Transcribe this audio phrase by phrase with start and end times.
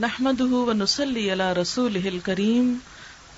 [0.00, 2.80] نحمده ونصلي على رسوله الكريم.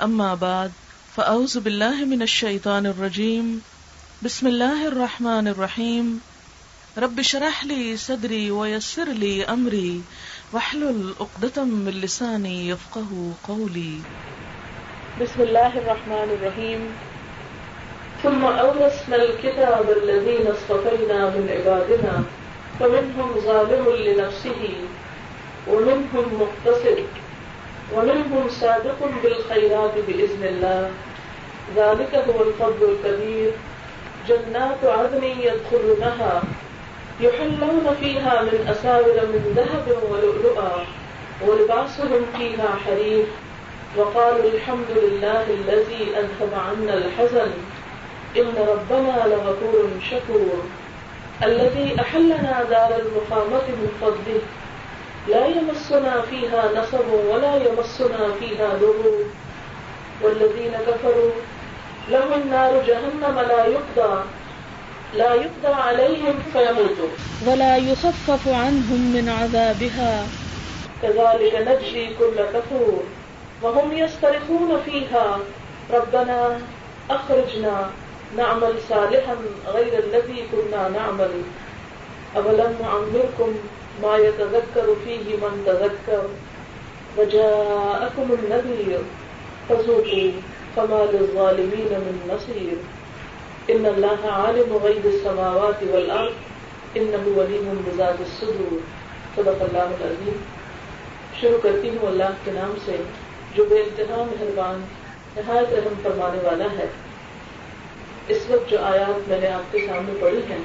[0.03, 0.73] أما بعد،
[1.17, 3.63] فأعوذ بالله من الشيطان الرجيم.
[4.23, 6.21] بسم الله الرحمن الرحيم.
[6.99, 10.03] رب شرح لي صدري ويسر لي أمري.
[10.53, 13.95] واحلل عقدة من لساني يفقه قولي.
[15.23, 16.81] بسم الله الرحمن الرحيم.
[18.23, 22.23] ثم أورثنا الكتاب الذين اصطفينا من عبادنا،
[22.81, 24.75] فمنهم ظالم لنفسه.
[25.71, 27.05] ومنهم مقتصد،
[27.95, 30.91] ومنهم صادق بالخيرات بإذن الله.
[31.77, 33.51] ذلك هو الفضل الكبير.
[34.29, 36.43] جنات عدن يدخلونها،
[37.21, 40.85] يحلون فيها من أساور من ذهب ولؤلؤا،
[41.47, 43.25] ولباسهم فيها حرير.
[43.97, 47.51] وقالوا الحمد لله الذي أنهب عنا الحزن.
[48.37, 50.63] إن ربنا لغفور شكور.
[51.43, 54.41] الذي أحلنا دار المقامة من فضله.
[55.29, 59.25] لا يمسنا فيها نصب ولا يمسنا فيها ضر
[60.23, 61.31] والذين كفروا
[62.11, 64.23] لهم نار جهنم لا يقضى.
[65.15, 67.09] لا يقضى عليهم فيموتوا.
[67.47, 70.27] ولا يخفف عنهم من عذابها.
[71.03, 73.03] كذلك نجزي كل كفور.
[73.63, 75.39] وهم يسترخون فيها.
[75.93, 76.61] ربنا
[77.11, 77.91] أخرجنا
[78.37, 79.37] نعمل صالحا
[79.67, 81.31] غير الذي كنا نعمل.
[82.37, 83.55] أولم نعمركم
[84.01, 86.27] ما يتذكر فيه من تذكر.
[87.17, 88.99] وجاءكم النذير
[89.69, 90.41] فذوقوا
[90.75, 92.75] فما للظالمين من نصير.
[93.77, 96.33] إن الله عالم غيب السماوات والأرض.
[96.99, 98.79] إنه وليم بذات الصدور.
[99.35, 100.37] صدق اللہ العظیم
[101.41, 102.97] شروع کرتی ہوں اللہ کے نام سے،
[103.55, 104.81] جو بے انتہا مہربان،
[105.37, 106.87] نہایت رحم فرمانے والا ہے۔
[108.29, 110.59] اس وقت جو آیات میں نے آپ کے سامنے پڑھی ہیں،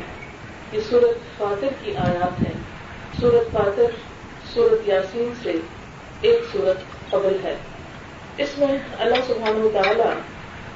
[0.72, 2.73] یہ سورت فاتر کی آیات ہیں۔
[3.22, 3.92] سورت فاتر،
[4.54, 5.54] سورت یاسین سے
[6.22, 7.56] ایک سورت قبل ہے۔
[8.38, 10.12] اس میں اللہ سبحانہ تعالیٰ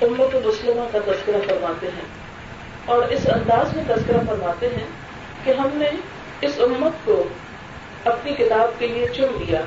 [0.02, 2.06] امت مسلمہ کا تذکرہ فرماتے ہیں۔
[2.86, 4.86] اور اس انداز میں تذکرہ فرماتے ہیں
[5.44, 5.90] کہ ہم نے
[6.42, 7.24] اس امت کو
[8.06, 9.62] اپنی کتاب کے لیے چن لیا۔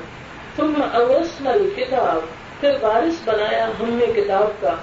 [0.56, 2.24] تم اوسنل کتاب
[2.60, 4.74] پھر وارث بنایا ہم نے کتاب کا۔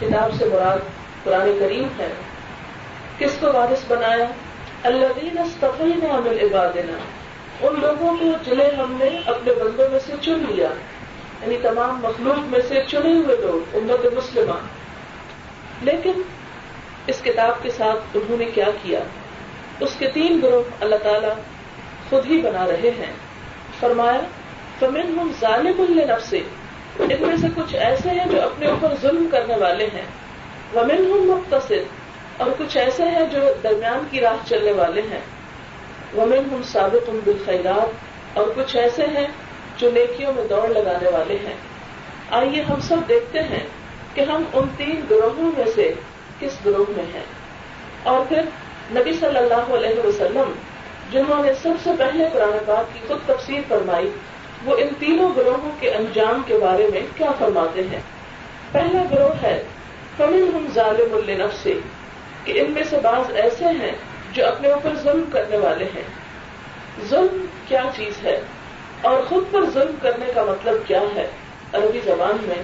[0.00, 0.78] کتاب سے مراد
[1.24, 2.08] قرآن کریم ہے۔
[3.18, 4.26] کس کو وارث بنایا؟
[4.82, 5.36] اللہ دین
[5.78, 6.98] من عبادنا،
[7.66, 10.68] ان لوگوں کو جنہیں ہم نے اپنے بندوں میں سے چن لیا
[11.42, 14.54] یعنی تمام مخلوق میں سے چنے ہوئے لوگ، امت مسلمہ۔
[15.82, 16.22] لیکن
[17.06, 19.00] اس کتاب کے ساتھ انہوں نے کیا کیا؟
[19.80, 21.28] اس کے تین گروہ اللہ تعالی
[22.10, 23.12] خود ہی بنا رہے ہیں۔
[23.80, 24.20] فرمایا
[24.78, 26.38] فمن ہم ظالم النف سے
[26.98, 30.04] ان میں سے کچھ ایسے ہیں جو اپنے اوپر ظلم کرنے والے ہیں۔
[30.74, 31.82] ومن ہم مختصر
[32.36, 35.20] اور کچھ ایسے ہیں جو درمیان کی راہ چلنے والے ہیں۔
[36.16, 37.88] ومن ہم ثابت ان بالخیرات
[38.38, 39.26] اور کچھ ایسے ہیں
[39.76, 41.54] جو نیکیوں میں دوڑ لگانے والے ہیں۔
[42.30, 43.66] آئیے ہم سب دیکھتے ہیں
[44.14, 45.92] کہ ہم ان تین گروہوں میں سے
[46.40, 47.24] کس گروہ میں ہیں۔
[48.02, 48.42] اور پھر
[48.90, 50.52] نبی صلی اللہ علیہ وسلم،
[51.12, 54.10] جنہوں نے سب سے پہلے قرآن پاک کی خود تفسیر فرمائی،
[54.64, 58.00] وہ ان تینوں گروہوں کے انجام کے بارے میں کیا فرماتے ہیں؟
[58.72, 59.62] پہلا گروہ ہے
[60.16, 61.74] فمن ہم ظالم النف سے
[62.46, 63.92] کہ ان میں سے بعض ایسے ہیں
[64.32, 66.02] جو اپنے اوپر ظلم کرنے والے ہیں۔
[67.08, 68.40] ظلم کیا چیز ہے؟
[69.02, 71.26] اور خود پر ظلم کرنے کا مطلب کیا ہے؟
[71.72, 72.62] عربی زبان میں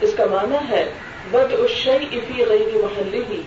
[0.00, 0.92] اس کا معنی ہے
[1.30, 3.42] بد اشئی افی غیر محلی ہی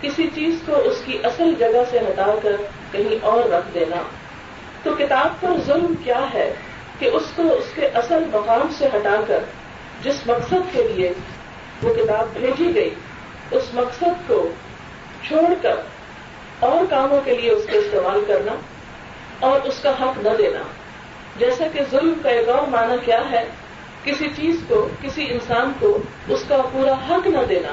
[0.00, 2.56] کسی چیز کو اس کی اصل جگہ سے ہٹا کر
[2.92, 3.96] کہیں اور رکھ دینا۔
[4.82, 6.54] تو کتاب پر ظلم کیا ہے
[6.98, 9.38] کہ اس کو اس کے اصل مقام سے ہٹا کر
[10.02, 11.12] جس مقصد کے لیے
[11.82, 12.90] وہ کتاب بھیجی گئی،
[13.50, 14.50] اس مقصد کو
[15.28, 15.74] چھوڑ کر
[16.60, 18.52] اور کاموں کے لیے اس کو استعمال کرنا
[19.40, 20.62] اور اس کا حق نہ دینا۔
[21.36, 23.44] جیسا کہ ظلم کا ایک اور معنی کیا ہے،
[24.04, 27.72] کسی چیز کو، کسی انسان کو اس کا پورا حق نہ دینا۔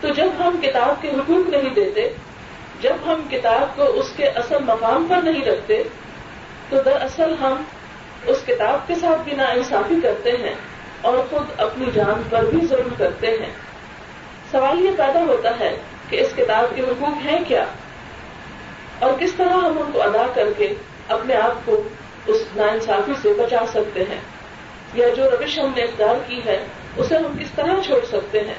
[0.00, 2.12] تو جب ہم کتاب کے حقوق نہیں دیتے،
[2.80, 5.82] جب ہم کتاب کو اس کے اصل مقام پر نہیں رکھتے،
[6.68, 7.62] تو دراصل ہم
[8.26, 10.54] اس کتاب کے ساتھ بھی نا انصافی کرتے ہیں
[11.00, 13.50] اور خود اپنی جان پر بھی ظلم کرتے ہیں۔
[14.50, 15.76] سوال یہ پیدا ہوتا ہے
[16.08, 17.64] کہ اس کتاب کے حقوق ہیں کیا؟
[18.98, 20.74] اور کس طرح ہم ان کو ادا کر کے
[21.08, 21.82] اپنے آپ کو
[22.26, 24.18] اس ناانصافی سے بچا سکتے ہیں؟
[24.94, 26.64] یا جو روش ہم نے اختیار کی ہے،
[26.96, 28.54] اسے ہم کس طرح چھوڑ سکتے ہیں؟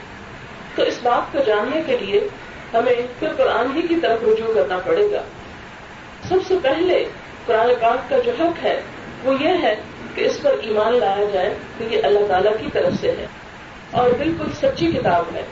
[0.75, 2.27] تو اس بات کو جاننے کے لیے
[2.73, 5.23] ہمیں پھر قرآن ہی کی طرف رجوع کرنا پڑے گا۔
[6.29, 7.05] سب سے پہلے
[7.45, 8.81] قرآن پاک کا جو حق ہے،
[9.23, 9.75] وہ یہ ہے
[10.15, 13.25] کہ اس پر ایمان لایا جائے کہ یہ اللہ تعالیٰ کی طرف سے ہے۔
[13.91, 15.43] اور بالکل سچی کتاب ہے۔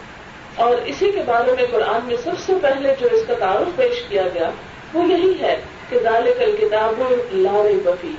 [0.55, 4.03] اور اسی کے بارے میں قرآن میں سب سے پہلے جو اس کا تعارف پیش
[4.09, 4.49] کیا گیا،
[4.93, 7.01] وہ یہی ہے کہ دال کل کتاب
[7.31, 8.15] لار بفی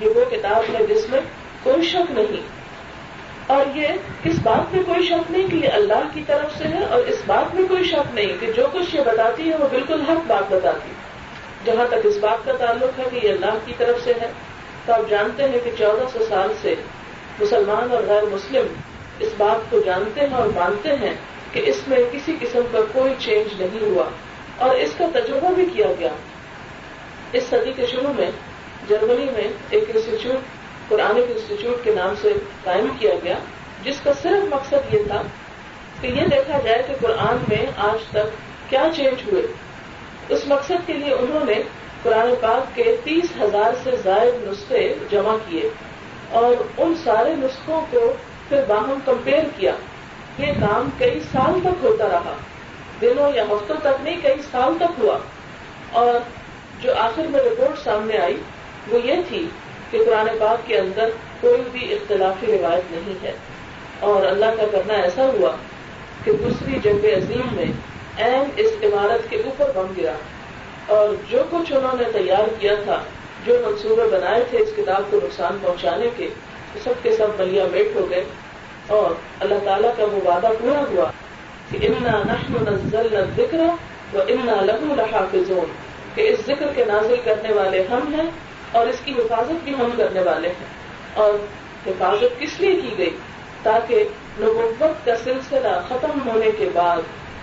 [0.00, 1.20] یہ وہ کتاب ہے جس میں
[1.62, 2.58] کوئی شک نہیں۔
[3.46, 3.88] اور یہ
[4.24, 7.16] اس بات میں کوئی شک نہیں کہ یہ اللہ کی طرف سے ہے اور اس
[7.26, 10.52] بات میں کوئی شک نہیں کہ جو کچھ یہ بتاتی ہے وہ بالکل حق بات
[10.52, 10.92] بتاتی۔
[11.64, 14.26] جہاں تک اس بات کا تعلق ہے کہ یہ اللہ کی طرف سے ہے،
[14.86, 16.74] تو آپ جانتے ہیں کہ چودہ سو سال سے
[17.40, 18.66] مسلمان اور غیر مسلم
[19.18, 21.14] اس بات کو جانتے ہیں اور مانتے ہیں۔
[21.52, 24.04] کہ اس میں کسی قسم کا کوئی چینج نہیں ہوا
[24.56, 26.12] اور اس کا تجربہ بھی کیا گیا۔
[27.32, 28.30] اس صدی کے شروع میں
[28.88, 30.36] جرمنی میں ایک انسٹیٹیوٹ
[30.88, 32.32] قرآنک انسٹیٹیوٹ کے نام سے
[32.64, 33.34] قائم کیا گیا،
[33.84, 35.22] جس کا صرف مقصد یہ تھا
[36.00, 38.36] کہ یہ دیکھا جائے کہ قرآن میں آج تک
[38.70, 39.42] کیا چینج ہوئے۔
[40.28, 41.54] اس مقصد کے لیے انہوں نے
[42.02, 45.68] قرآن پاک کے تیس ہزار سے زائد نسخے جمع کیے
[46.30, 48.12] اور ان سارے نسخوں کو
[48.48, 49.72] پھر باہم کمپیئر کیا۔
[50.38, 52.34] یہ کام کئی سال تک ہوتا رہا۔
[53.00, 55.18] دنوں یا ہفتوں تک نہیں، کئی سال تک ہوا۔
[55.92, 56.14] اور
[56.82, 58.36] جو آخر میں رپورٹ سامنے آئی،
[58.88, 59.48] وہ یہ تھی
[59.90, 61.08] کہ قرآن پاک کے اندر
[61.40, 63.32] کوئی بھی اختلافی روایت نہیں ہے۔
[64.00, 65.50] اور اللہ کا کرنا ایسا ہوا
[66.24, 67.64] کہ دوسری جنگ عظیم میں
[68.16, 70.14] این اس عمارت کے اوپر بم گرا۔
[70.86, 73.02] اور جو کچھ انہوں نے تیار کیا تھا،
[73.46, 76.28] جو منصوبے بنائے تھے اس کتاب کو نقصان پہنچانے کے،
[76.84, 78.24] سب کے سب بلیا میٹ ہو گئے۔
[78.88, 81.10] اور اللہ تعالیٰ کا وہ وعدہ پورا ہوا
[81.70, 83.58] کہ امنا نحن نزل ذکر
[84.16, 85.72] و امنا لہو لحافظون
[86.14, 88.30] کہ اس ذکر کے نازل کرنے والے ہم ہیں
[88.72, 90.66] اور اس کی حفاظت بھی ہم کرنے والے ہیں۔
[91.14, 91.34] اور
[91.86, 93.16] حفاظت کس لیے کی گئی؟
[93.62, 94.04] تاکہ
[94.40, 96.96] نبوت کا سلسلہ ختم ہونے کے بعد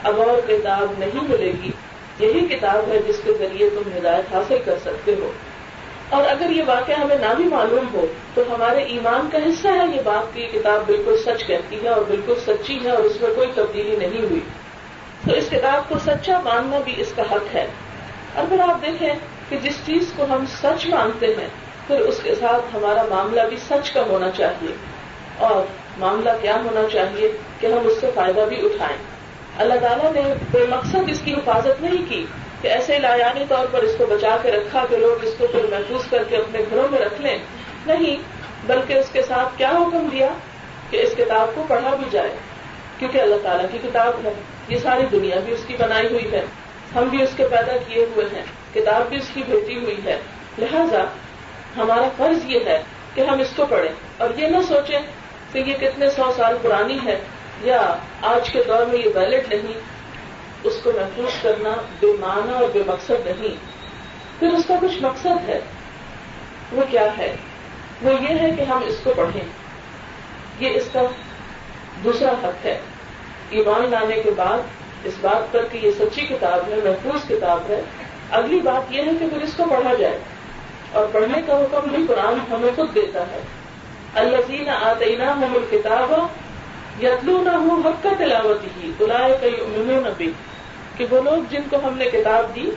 [0.03, 1.71] اب اور کتاب نہیں ملے گی۔
[2.19, 5.31] یہی کتاب ہے جس کے ذریعے تم ہدایت حاصل کر سکتے ہو۔
[6.09, 9.95] اور اگر یہ واقعہ ہمیں نہ بھی معلوم ہو، تو ہمارے ایمان کا حصہ ہے،
[9.95, 13.21] یہ بات کہ یہ کتاب بالکل سچ کہتی ہے اور بالکل سچی ہے اور اس
[13.21, 14.39] میں کوئی تبدیلی نہیں ہوئی۔
[15.27, 17.67] تو اس کتاب کو سچا ماننا بھی اس کا حق ہے۔
[18.33, 19.13] اور پھر آپ دیکھیں
[19.49, 21.47] کہ جس چیز کو ہم سچ مانتے ہیں،
[21.87, 24.75] پھر اس کے ساتھ ہمارا معاملہ بھی سچ کا ہونا چاہیے۔
[25.37, 25.63] اور
[25.99, 28.97] معاملہ کیا ہونا چاہیے کہ ہم اس سے فائدہ بھی اٹھائیں۔
[29.57, 32.25] اللہ تعالیٰ نے بے مقصد اس کی حفاظت نہیں کی۔
[32.65, 35.65] کہ ایسے لایانی طور پر اس کو بچا کے رکھا کہ لوگ اس کو پھر
[35.69, 37.37] محفوظ کر کے اپنے گھروں میں رکھ لیں۔
[37.85, 38.15] نہیں،
[38.67, 40.29] بلکہ اس کے ساتھ کیا حکم دیا؟
[40.89, 42.29] کہ اس کتاب کو پڑھا بھی جائے،
[42.99, 44.33] کیونکہ اللہ تعالیٰ کی کتاب ہے۔
[44.67, 46.45] یہ ساری دنیا بھی اس کی بنائی ہوئی ہے۔
[46.95, 50.19] ہم بھی اس کے پیدا کیے ہوئے ہیں۔ کتاب بھی اس کی بھیجی ہوئی ہے۔
[50.57, 51.03] لہذا
[51.77, 52.81] ہمارا فرض یہ ہے
[53.13, 54.99] کہ ہم اس کو پڑھیں۔ اور یہ نہ سوچیں
[55.51, 57.19] کہ یہ کتنے سو سال پرانی ہے
[57.61, 59.94] یا آج کے دور میں یہ ویلڈ نہیں۔
[60.65, 61.69] اس کو محفوظ کرنا
[61.99, 63.55] بے معنی اور بے مقصد نہیں۔
[64.39, 65.59] پھر اس کا کچھ مقصد ہے۔
[66.71, 67.35] وہ کیا ہے؟
[68.01, 69.43] وہ یہ ہے کہ ہم اس کو پڑھیں۔
[70.59, 71.01] یہ اس کا
[72.03, 72.79] دوسرا حق ہے۔
[73.49, 74.57] ایمان لانے کے بعد
[75.03, 77.81] اس بات پر کہ یہ سچی کتاب ہے، محفوظ کتاب ہے۔
[78.31, 80.19] اگلی بات یہ ہے کہ پھر اس کو پڑھا جائے۔
[80.91, 83.39] اور پڑھنے کا حکم بھی قرآن ہمیں خود دیتا ہے۔
[84.15, 86.13] الزین آتینا ہم الکتاب
[87.03, 90.31] یتلو نہ ہوں حق کا تلاوت ہی بلائے کئی امن نبی
[90.97, 92.71] کہ وہ لوگ جن کو ہم نے کتاب دی،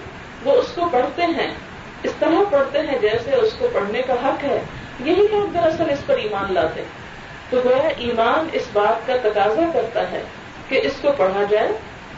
[0.45, 1.55] وہ اس کو پڑھتے ہیں۔
[2.03, 4.61] اس طرح پڑھتے ہیں جیسے اس کو پڑھنے کا حق ہے۔
[5.05, 6.83] یہی لوگ دراصل اس پر ایمان لاتے
[7.51, 10.23] تو گویا ایمان اس بات کا تقاضا کرتا ہے
[10.69, 11.69] کہ اس کو پڑھا جائے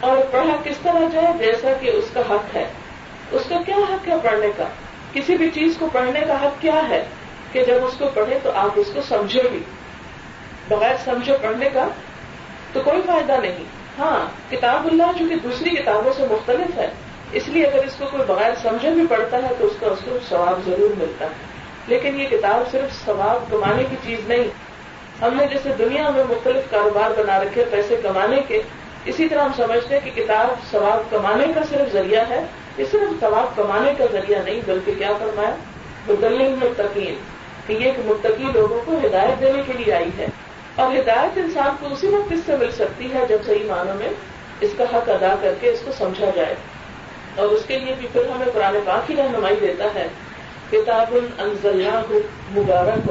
[0.01, 2.65] اور پڑھا کس طرح جائے جیسا کہ اس کا حق ہے۔
[3.31, 4.65] اس کا کیا حق ہے پڑھنے کا؟
[5.13, 7.05] کسی بھی چیز کو پڑھنے کا حق کیا ہے
[7.53, 9.61] کہ جب اس کو پڑھے تو آپ اس کو سمجھو بھی۔
[10.69, 11.89] بغیر سمجھو پڑھنے کا
[12.73, 16.89] تو کوئی فائدہ نہیں۔ ہاں کتاب اللہ جو کہ دوسری کتابوں سے مختلف ہے،
[17.33, 19.99] اس لیے اگر اس کو کوئی بغیر سمجھے بھی پڑھتا ہے تو اس کا اس
[20.05, 21.31] کو ثواب ضرور ملتا ہے۔
[21.87, 24.45] لیکن یہ کتاب صرف ثواب کمانے کی چیز نہیں۔
[25.23, 28.63] ہم نے جیسے دنیا میں مختلف کاروبار بنا رکھے پیسے کمانے کے،
[29.05, 32.45] اسی طرح ہم سمجھتے ہیں کہ کتاب ثواب کمانے کا صرف ذریعہ ہے۔
[32.79, 35.55] یہ صرف ثواب کمانے کا ذریعہ نہیں، بلکہ کیا فرمایا؟
[36.07, 37.15] بدلنگ متقین،
[37.67, 40.27] کہ یہ متقی لوگوں کو ہدایت دینے کے لیے آئی ہے۔
[40.75, 44.09] اور ہدایت انسان کو اسی وقت اس سے مل سکتی ہے جب صحیح معنوں میں
[44.61, 46.55] اس کا حق ادا کر کے اس کو سمجھا جائے۔
[47.35, 50.07] اور اس کے لیے بھی پھر ہمیں قرآن پاک کی رہنمائی دیتا ہے۔
[50.71, 52.03] کتاب انزلناہ
[52.57, 53.11] مبارک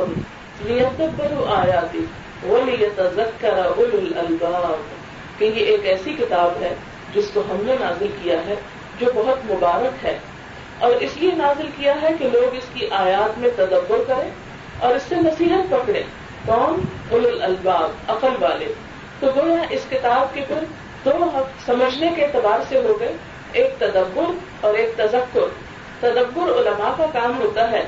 [0.62, 2.06] لیتبروا آیاتی
[2.50, 4.80] ولیتذکر اولو الالباب۔
[5.40, 6.76] کہ یہ ایک ایسی کتاب ہے
[7.14, 8.56] جس کو ہم نے نازل کیا ہے
[9.00, 10.18] جو بہت مبارک ہے۔
[10.80, 14.30] اور اس لیے نازل کیا ہے کہ لوگ اس کی آیات میں تدبر کریں
[14.80, 16.04] اور اس سے نصیحت پکڑیں۔
[16.46, 18.74] کون اول الباب عقل والے۔
[19.20, 20.64] تو وہ اس کتاب کے پھر
[21.06, 23.14] دو حق سمجھنے کے اعتبار سے ہو گئے۔
[23.52, 24.32] ایک تدبر
[24.62, 25.40] اور ایک تذکر۔
[26.00, 27.84] تدبر علماء کا کام ہوتا ہے،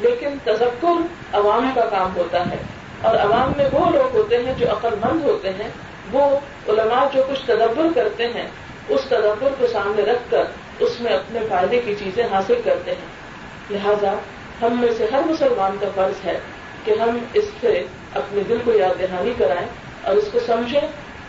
[0.00, 2.56] لیکن تذکر عوام کا کام ہوتا ہے۔
[3.02, 5.68] اور عوام میں وہ لوگ ہوتے ہیں جو عقل مند ہوتے ہیں۔
[6.12, 6.36] وہ
[6.68, 8.48] علماء جو کچھ تدبر کرتے ہیں،
[8.88, 10.44] اس تدبر کو سامنے رکھ کر
[10.78, 13.22] اس میں اپنے فائدے کی چیزیں حاصل کرتے ہیں۔
[13.70, 14.14] لہذا
[14.62, 16.40] ہم میں سے ہر مسلمان کا فرض ہے
[16.84, 17.82] کہ ہم اس سے
[18.14, 19.66] اپنے دل کو یاد دہانی کرائیں
[20.02, 20.86] اور اس کو سمجھیں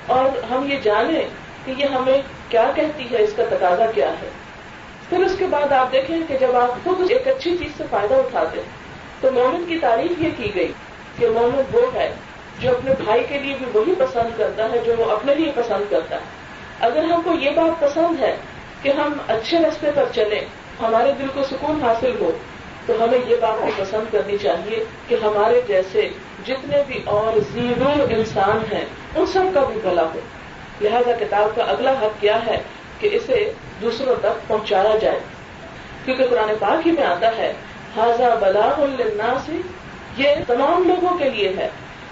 [0.08, 1.26] اور ہم یہ جانیں
[1.66, 4.30] کہ یہ ہمیں کیا کہتی ہے، اس کا تقاضا کیا ہے۔
[5.10, 8.14] پھر اس کے بعد آپ دیکھیں کہ جب آپ خود ایک اچھی چیز سے فائدہ
[8.14, 8.68] اٹھاتے ہیں،
[9.22, 10.72] تو مومن کی تعریف یہ کی گئی
[11.18, 12.14] کہ مومن وہ ہے
[12.60, 15.92] جو اپنے بھائی کے لیے بھی وہی پسند کرتا ہے جو وہ اپنے لیے پسند
[15.92, 16.22] کرتا ہے۔
[16.80, 18.36] اگر ہم کو یہ بات پسند ہے
[18.82, 20.42] کہ ہم اچھے رستے پر چلیں،
[20.82, 22.32] ہمارے دل کو سکون حاصل ہو
[22.86, 26.10] تو ہمیں یہ بات بھی پسند کرنی چاہیے کہ ہمارے جیسے
[26.48, 28.86] جتنے بھی اور زیرو انسان ہیں،
[29.16, 30.20] ان سب کا بھی بھلا ہو۔
[30.82, 32.62] لہذا کتاب کا اگلا حق کیا ہے
[33.00, 35.20] کہ اسے دوسروں تک پہنچایا جائے۔
[36.06, 37.54] کیونکہ قرآن پاک ہی میں آتا ہے
[37.98, 39.50] حاضہ بلا الناس
[40.18, 41.70] یہ تمام لوگوں کے لیے ہے۔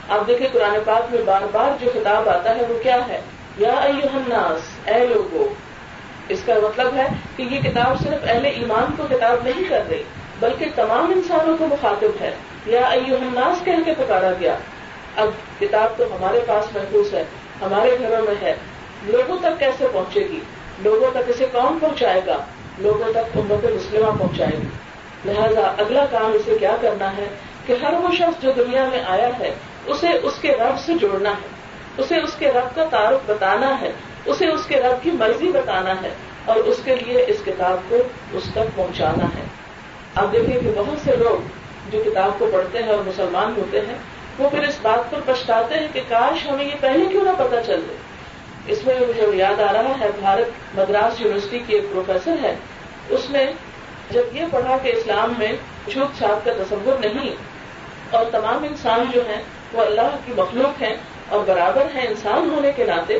[0.10, 3.22] آپ دیکھیں قرآن پاک میں بار بار جو خطاب آتا ہے، وہ کیا ہے؟
[3.58, 5.46] یا الناس، اے لوگوں
[6.30, 10.04] اس کا مطلب ہے کہ یہ کتاب صرف اہل ایمان کو کتاب نہیں کر رہی
[10.41, 12.31] بلکہ تمام انسانوں کو مخاطب ہے۔
[12.65, 14.55] یا الناس کہہ کے پکارا گیا،
[15.15, 15.27] اب
[15.60, 17.24] کتاب تو ہمارے پاس محفوظ ہے،
[17.62, 18.55] ہمارے گھروں میں ہے۔
[19.03, 20.39] لوگوں تک کیسے پہنچے گی؟
[20.79, 22.38] لوگوں تک اسے کون پہنچائے گا؟
[22.77, 24.67] لوگوں تک امت مسلمہ پہنچائے گی۔
[25.25, 27.25] لہذا اگلا کام اسے کیا کرنا ہے
[27.65, 29.53] کہ ہر وہ شخص جو دنیا میں آیا ہے،
[29.86, 31.48] اسے اس کے رب سے جوڑنا ہے۔
[31.98, 33.91] اسے اس کے رب کا تعارف بتانا ہے۔
[34.25, 36.10] اسے اس کے رب کی مرضی بتانا ہے۔
[36.45, 37.98] اور اس کے لیے اس کتاب کو
[38.31, 39.61] اس تک پہنچانا ہے۔
[40.15, 41.48] آپ دیکھیں کہ بہت سے لوگ
[41.91, 43.96] جو کتاب کو پڑھتے ہیں اور مسلمان ہوتے ہیں،
[44.39, 47.63] وہ پھر اس بات پر پچھتاتے ہیں کہ کاش ہمیں یہ پہلے کیوں نہ پتا
[47.63, 47.96] چل دے۔
[48.68, 52.56] اس میں مجھے یاد آ رہا ہے، بھارت مدراس یونیورسٹی کی ایک پروفیسر ہے۔
[53.10, 53.46] اس نے
[54.12, 55.51] جب یہ پڑھا کہ اسلام میں
[55.91, 57.36] چھوٹ چھاپ کا تصور نہیں
[58.10, 59.41] اور تمام انسان جو ہیں
[59.74, 60.96] وہ اللہ کی مخلوق ہیں
[61.30, 63.20] اور برابر ہیں انسان ہونے کے ناطے،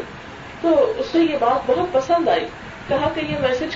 [0.62, 2.46] تو اس سے یہ بات بہت پسند آئی۔
[2.88, 3.76] کہا کہ یہ میسج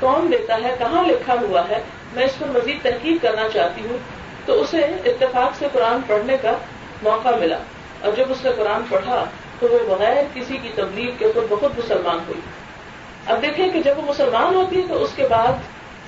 [0.00, 1.78] کون دیتا ہے؟ کہاں لکھا ہوا ہے؟
[2.16, 3.96] میں اس پر مزید تحقیق کرنا چاہتی ہوں،
[4.46, 6.52] تو اسے اتفاق سے قرآن پڑھنے کا
[7.02, 7.58] موقع ملا۔
[8.00, 9.24] اور جب اس نے قرآن پڑھا،
[9.60, 12.40] تو وہ بغیر کسی کی تبلیغ کے خود بہت مسلمان ہوئی۔
[13.26, 15.52] اب دیکھیں کہ جب وہ مسلمان ہوتی ہے تو اس کے بعد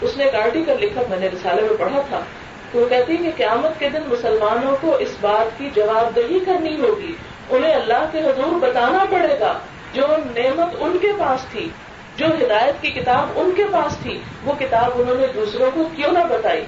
[0.00, 2.20] اس نے ایک آرٹیکل لکھا، میں نے رسالے میں پڑھا تھا۔
[2.72, 6.38] تو وہ کہتی ہے کہ قیامت کے دن مسلمانوں کو اس بات کی جواب دہی
[6.40, 7.12] کرنی ہوگی۔
[7.50, 9.58] انہیں اللہ کے حضور بتانا پڑے گا،
[9.92, 10.02] جو
[10.36, 11.68] نعمت ان کے پاس تھی۔
[12.18, 16.12] جو ہدایت کی کتاب ان کے پاس تھی، وہ کتاب انہوں نے دوسروں کو کیوں
[16.12, 16.64] نہ بتائی؟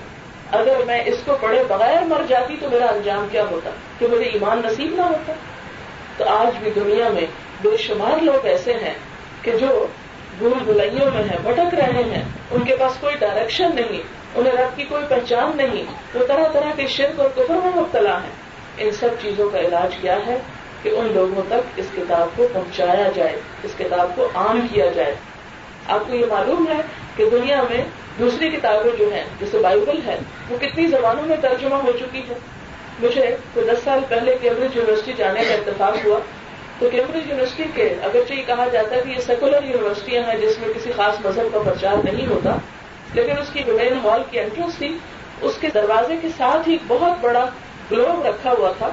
[0.53, 4.25] اگر میں اس کو پڑھے بغیر مر جاتی تو میرا انجام کیا ہوتا؟ کہ مجھے
[4.25, 5.33] ایمان نصیب نہ ہوتا؟
[6.17, 7.27] تو آج بھی دنیا میں
[7.63, 8.95] بے شمار لوگ ایسے ہیں
[9.43, 9.87] کہ جو
[10.39, 14.03] بھول بھلائیوں میں ہیں، بھٹک رہے ہیں، ان کے پاس کوئی ڈائریکشن نہیں،
[14.35, 18.23] انہیں رب کی کوئی پہچان نہیں، وہ طرح طرح کے شرک اور کفر میں مبتلا
[18.23, 20.39] ہیں۔ ان سب چیزوں کا علاج کیا ہے
[20.83, 25.15] کہ ان لوگوں تک اس کتاب کو پہنچایا جائے، اس کتاب کو عام کیا جائے۔
[25.91, 26.81] آپ کو یہ معلوم ہے
[27.17, 27.85] کہ دنیا میں
[28.19, 30.19] دوسری کتابیں جو ہیں، جیسے بائبل ہے،
[30.51, 32.35] وہ کتنی زبانوں میں ترجمہ ہو چکی ہے
[33.01, 36.19] مجھے کوئی دس سال پہلے کیمبرج یونیورسٹی جانے کا اتفاق ہوا۔
[36.79, 40.59] تو کیمبرج یونیورسٹی کے اگرچہ یہ کہا جاتا ہے کہ یہ سیکولر یونیورسٹیاں ہیں، جس
[40.59, 42.57] میں کسی خاص مذہب کا پرچار نہیں ہوتا،
[43.15, 44.99] لیکن اس کی مین ہال کی انٹرنس تھی۔
[45.41, 47.45] اس کے دروازے کے ساتھ ہی بہت بڑا
[47.91, 48.91] گلوب رکھا ہوا تھا۔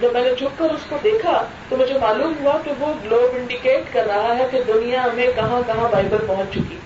[0.00, 3.36] جب میں نے چھپ کر اس کو دیکھا تو مجھے معلوم ہوا کہ وہ گلوب
[3.36, 6.76] انڈیکیٹ کر رہا ہے کہ دنیا میں کہاں کہاں بائبل پہنچ چکی۔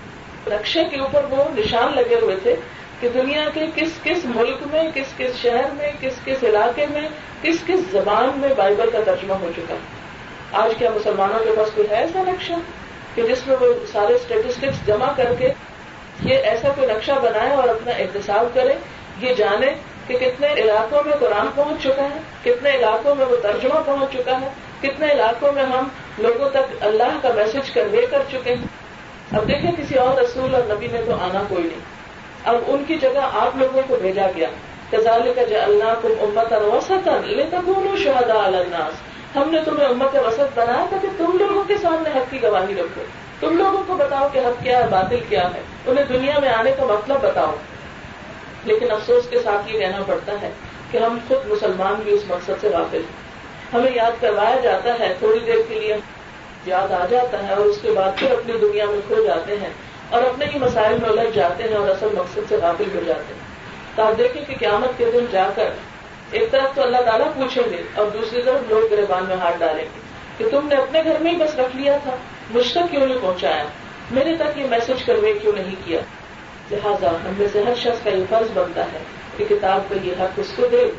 [0.47, 2.55] رکشے کے اوپر وہ نشان لگے ہوئے تھے
[2.99, 7.07] کہ دنیا کے کس کس ملک میں، کس کس شہر میں، کس کس علاقے میں،
[7.41, 9.75] کس کس زبان میں بائبل کا ترجمہ ہو چکا۔
[10.51, 12.53] آج کیا مسلمانوں کے پاس کوئی ہے ایسا نقشہ
[13.15, 15.53] کہ جس میں وہ سارے اسٹیٹسٹکس جمع کر کے
[16.23, 18.73] یہ ایسا کوئی نقشہ بنائے اور اپنا احتساب کرے؟
[19.21, 19.73] یہ جانے
[20.07, 24.41] کہ کتنے علاقوں میں قرآن پہنچ چکا ہے، کتنے علاقوں میں وہ ترجمہ پہنچ چکا
[24.41, 24.47] ہے،
[24.81, 28.65] کتنے علاقوں میں ہم لوگوں تک اللہ کا میسج کنوے کر چکے ہیں۔
[29.37, 31.79] اب دیکھیں کسی اور رسول اور نبی نے تو آنا کوئی نہیں۔
[32.43, 34.47] اب ان کی جگہ آپ لوگوں کو بھیجا گیا۔
[34.91, 37.43] کزال کا جو اللہ تم امت اور وسط لے
[38.03, 38.93] شہدا الناس۔
[39.37, 42.75] ہم نے تمہیں امت وسط بنایا تھا کہ تم لوگوں کے سامنے حق کی گواہی
[42.75, 43.03] رکھو۔
[43.39, 46.71] تم لوگوں کو بتاؤ کہ حق کیا ہے، باطل کیا ہے۔ انہیں دنیا میں آنے
[46.71, 47.55] کا مطلب بتاؤ۔
[48.67, 50.51] لیکن افسوس کے ساتھ یہ کہنا پڑتا ہے
[50.91, 53.27] کہ ہم خود مسلمان بھی اس مقصد سے واقف ہیں۔
[53.73, 55.95] ہمیں یاد کروایا جاتا ہے، تھوڑی دیر کے لیے
[56.65, 59.69] یاد آ جاتا ہے اور اس کے بعد پھر اپنی دنیا میں کھو جاتے ہیں
[60.09, 63.33] اور اپنے ہی مسائل میں الجھ جاتے ہیں اور اصل مقصد سے قابل ہو جاتے
[63.33, 63.41] ہیں۔
[63.95, 65.69] تو آپ دیکھیں کہ قیامت کے دن جا کر
[66.31, 69.85] ایک طرف تو اللہ تعالیٰ پوچھیں گے اور دوسری طرف لوگ گربان میں ہاتھ ڈالیں
[69.85, 69.99] گے
[70.37, 72.15] کہ تم نے اپنے گھر میں ہی بس رکھ لیا تھا،
[72.49, 73.63] مجھ تک کیوں نہیں پہنچایا؟
[74.11, 75.99] میرے تک یہ میسج کروے کیوں نہیں کیا؟
[76.71, 78.97] لہٰذا ہم میں سے ہر شخص کا یہ فرض بنتا ہے
[79.37, 80.89] کہ کتاب کا یہ حق اس کو دے،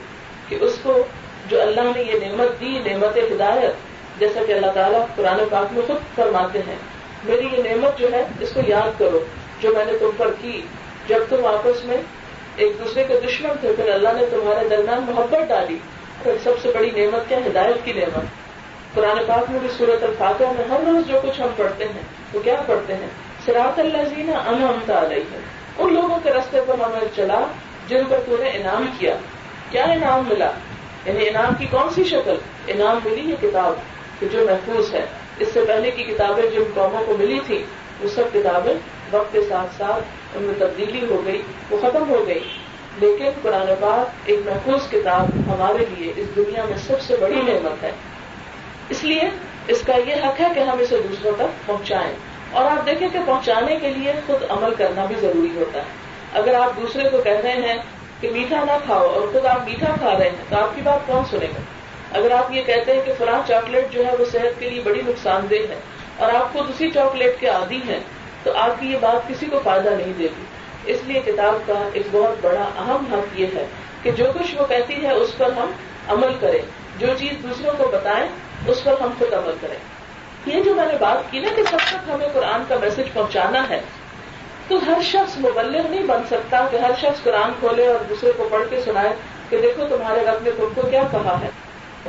[0.48, 1.02] کہ اس کو
[1.48, 3.72] جو اللہ نے یہ نعمت دی، نعمت ہدایت،
[4.20, 6.76] جیسا کہ اللہ تعالیٰ قرآن پاک میں خود فرماتے ہیں،
[7.24, 9.24] میری یہ نعمت جو ہے، اس کو یاد کرو،
[9.60, 10.62] جو میں نے تم پر کی۔
[11.06, 11.96] جب تم آپس میں
[12.56, 15.78] ایک دوسرے کے دشمن تھے، پھر اللہ نے تمہارے درمیان محبت ڈالی۔
[16.22, 18.24] پھر سب سے بڑی نعمت کیا؟ ہدایت کی نعمت۔
[18.94, 22.40] قرآن پاک میں بھی صورت الفاتحہ میں ہر روز جو کچھ ہم پڑھتے ہیں، وہ
[22.40, 23.06] کیا پڑھتے ہیں؟
[23.44, 27.46] سراط اللہ زینا انمتا علیہ ہے ان لوگوں کے رستے پر ہمیں چلا
[27.88, 29.16] جن پر تو نے انعام کیا۔
[29.70, 30.50] کیا انعام ملا؟
[31.04, 32.34] یعنی انعام کی کون سی شکل؟
[32.66, 33.72] انعام ملی یہ کتاب
[34.20, 35.06] کہ جو محفوظ ہے۔
[35.38, 37.64] اس سے پہلے کی کتابیں جن قوموں کو ملی تھی
[38.00, 38.74] وہ سب کتابیں
[39.10, 40.04] وقت کے ساتھ ساتھ
[40.36, 42.48] ان میں تبدیلی ہو گئی، وہ ختم ہو گئی۔
[43.00, 47.82] لیکن قرآن پاک ایک محفوظ کتاب ہمارے لیے اس دنیا میں سب سے بڑی نعمت
[47.82, 47.92] ہے۔
[48.88, 49.20] اس لیے
[49.68, 52.12] اس کا یہ حق ہے کہ ہم اسے دوسروں تک پہنچائیں۔
[52.58, 55.84] اور آپ دیکھیں کہ پہنچانے کے لیے خود عمل کرنا بھی ضروری ہوتا ہے۔
[56.32, 57.76] اگر آپ دوسرے کو کہہ رہے ہیں
[58.20, 61.06] کہ میٹھا نہ کھاؤ اور خود آپ میٹھا کھا رہے ہیں تو آپ کی بات
[61.06, 61.60] کون سنے گا؟
[62.18, 65.02] اگر آپ یہ کہتے ہیں کہ فلاں چاکلیٹ جو ہے وہ صحت کے لیے بڑی
[65.06, 65.74] نقصان دہ ہے
[66.16, 68.00] اور آپ خود اسی چاکلیٹ کے عادی ہیں
[68.42, 70.44] تو آپ کی یہ بات کسی کو فائدہ نہیں دے گی۔
[70.86, 73.66] اس لیے کتاب کا ایک بہت بڑا اہم حق یہ ہے
[74.02, 75.70] کہ جو کچھ وہ کہتی ہے اس پر ہم
[76.08, 76.62] عمل کریں۔
[76.98, 78.26] جو چیز دوسروں کو بتائیں
[78.66, 79.97] اس پر ہم خود عمل کریں۔
[80.48, 83.68] یہ جو میں نے بات کی نا کہ سب تک ہمیں قرآن کا میسج پہنچانا
[83.68, 83.80] ہے،
[84.68, 88.48] تو ہر شخص مبلغ نہیں بن سکتا کہ ہر شخص قرآن کھولے اور دوسرے کو
[88.50, 89.08] پڑھ کے سنائے
[89.48, 91.48] کہ دیکھو تمہارے رب نے تم کو کیا کہا ہے۔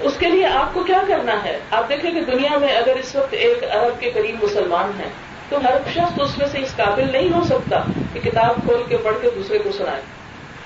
[0.01, 3.15] اس کے لیے آپ کو کیا کرنا ہے؟ آپ دیکھیں کہ دنیا میں اگر اس
[3.15, 5.09] وقت ایک ارب کے قریب مسلمان ہیں،
[5.49, 8.97] تو ہر شخص اس میں سے اس قابل نہیں ہو سکتا کہ کتاب کھول کے
[8.97, 10.01] پڑھ کے دوسرے کو سنائے۔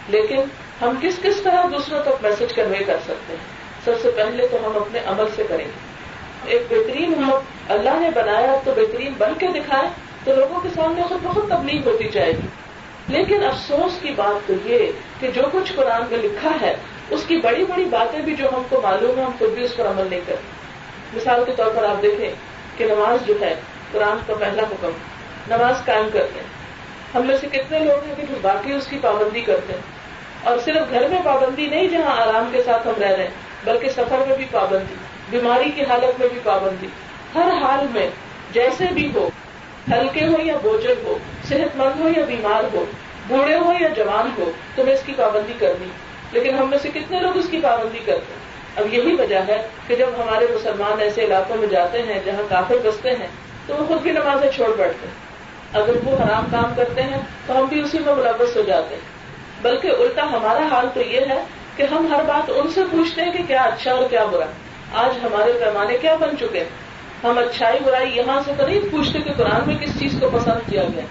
[0.08, 0.39] لیکن
[0.82, 4.58] ہم کس کس طرح دوسروں تک میسج کنوے کر سکتے ہیں؟ سب سے پہلے تو
[4.58, 5.93] ہم اپنے عمل سے کریں۔ گے
[6.46, 7.32] ایک بہترین ہم
[7.70, 9.90] اللہ نے بنایا تو بہترین بن کے دکھائے
[10.24, 12.48] تو لوگوں کے سامنے خود بہت تبلیغ ہوتی جائے گی۔
[13.08, 16.76] لیکن افسوس کی بات تو یہ کہ جو کچھ قرآن میں لکھا ہے،
[17.10, 19.76] اس کی بڑی بڑی باتیں بھی جو ہم کو معلوم ہے ہم خود بھی اس
[19.76, 20.48] پر عمل نہیں کرتے۔
[21.14, 22.30] مثال کے طور پر آپ دیکھیں
[22.78, 23.56] کہ نماز جو ہے،
[23.92, 24.90] قرآن کا پہلا حکم،
[25.48, 26.48] نماز قائم کرتے ہیں۔
[27.16, 29.82] ہم میں سے کتنے لوگ ہیں کہ باقی اس کی پابندی کرتے ہیں۔
[30.44, 33.32] اور صرف گھر میں پابندی نہیں، جہاں آرام کے ساتھ ہم رہ رہے ہیں،
[33.64, 34.94] بلکہ سفر میں بھی پابندی۔
[35.34, 36.88] بیماری کی حالت میں بھی پابندی۔
[37.36, 38.10] ہر حال میں
[38.52, 39.30] جیسے بھی ہو،
[39.91, 41.17] ہلکے ہو یا بوجھل ہو
[41.50, 42.86] صحت مند ہو یا بیمار ہو،
[43.28, 45.86] بوڑھے ہو یا جوان ہو، تمہیں اس کی پابندی کرنی۔
[46.32, 49.67] لیکن ہم میں سے کتنے لوگ اس کی پابندی کرتے ہیں؟ اب یہی وجہ ہے
[49.88, 53.28] کہ جب ہمارے مسلمان ایسے علاقوں میں جاتے ہیں جہاں کافر بستے ہیں،
[53.67, 55.34] تو وہ خود بھی نمازیں چھوڑ بیٹھتے ہیں۔
[55.82, 59.02] اگر وہ حرام کام کرتے ہیں، تو ہم بھی اسی میں ملوث ہو جاتے ہیں۔
[59.62, 61.43] بلکہ الٹا ہمارا حال تو یہ ہے
[61.76, 64.46] کہ ہم ہر بات ان سے پوچھتے ہیں کہ کیا اچھا اور کیا برا۔
[64.93, 66.69] آج ہمارے پیمانے کیا بن چکے ہیں؟
[67.23, 70.69] ہم اچھائی برائی یہاں سے تو نہیں پوچھتے کہ قرآن میں کس چیز کو پسند
[70.69, 71.01] کیا گیا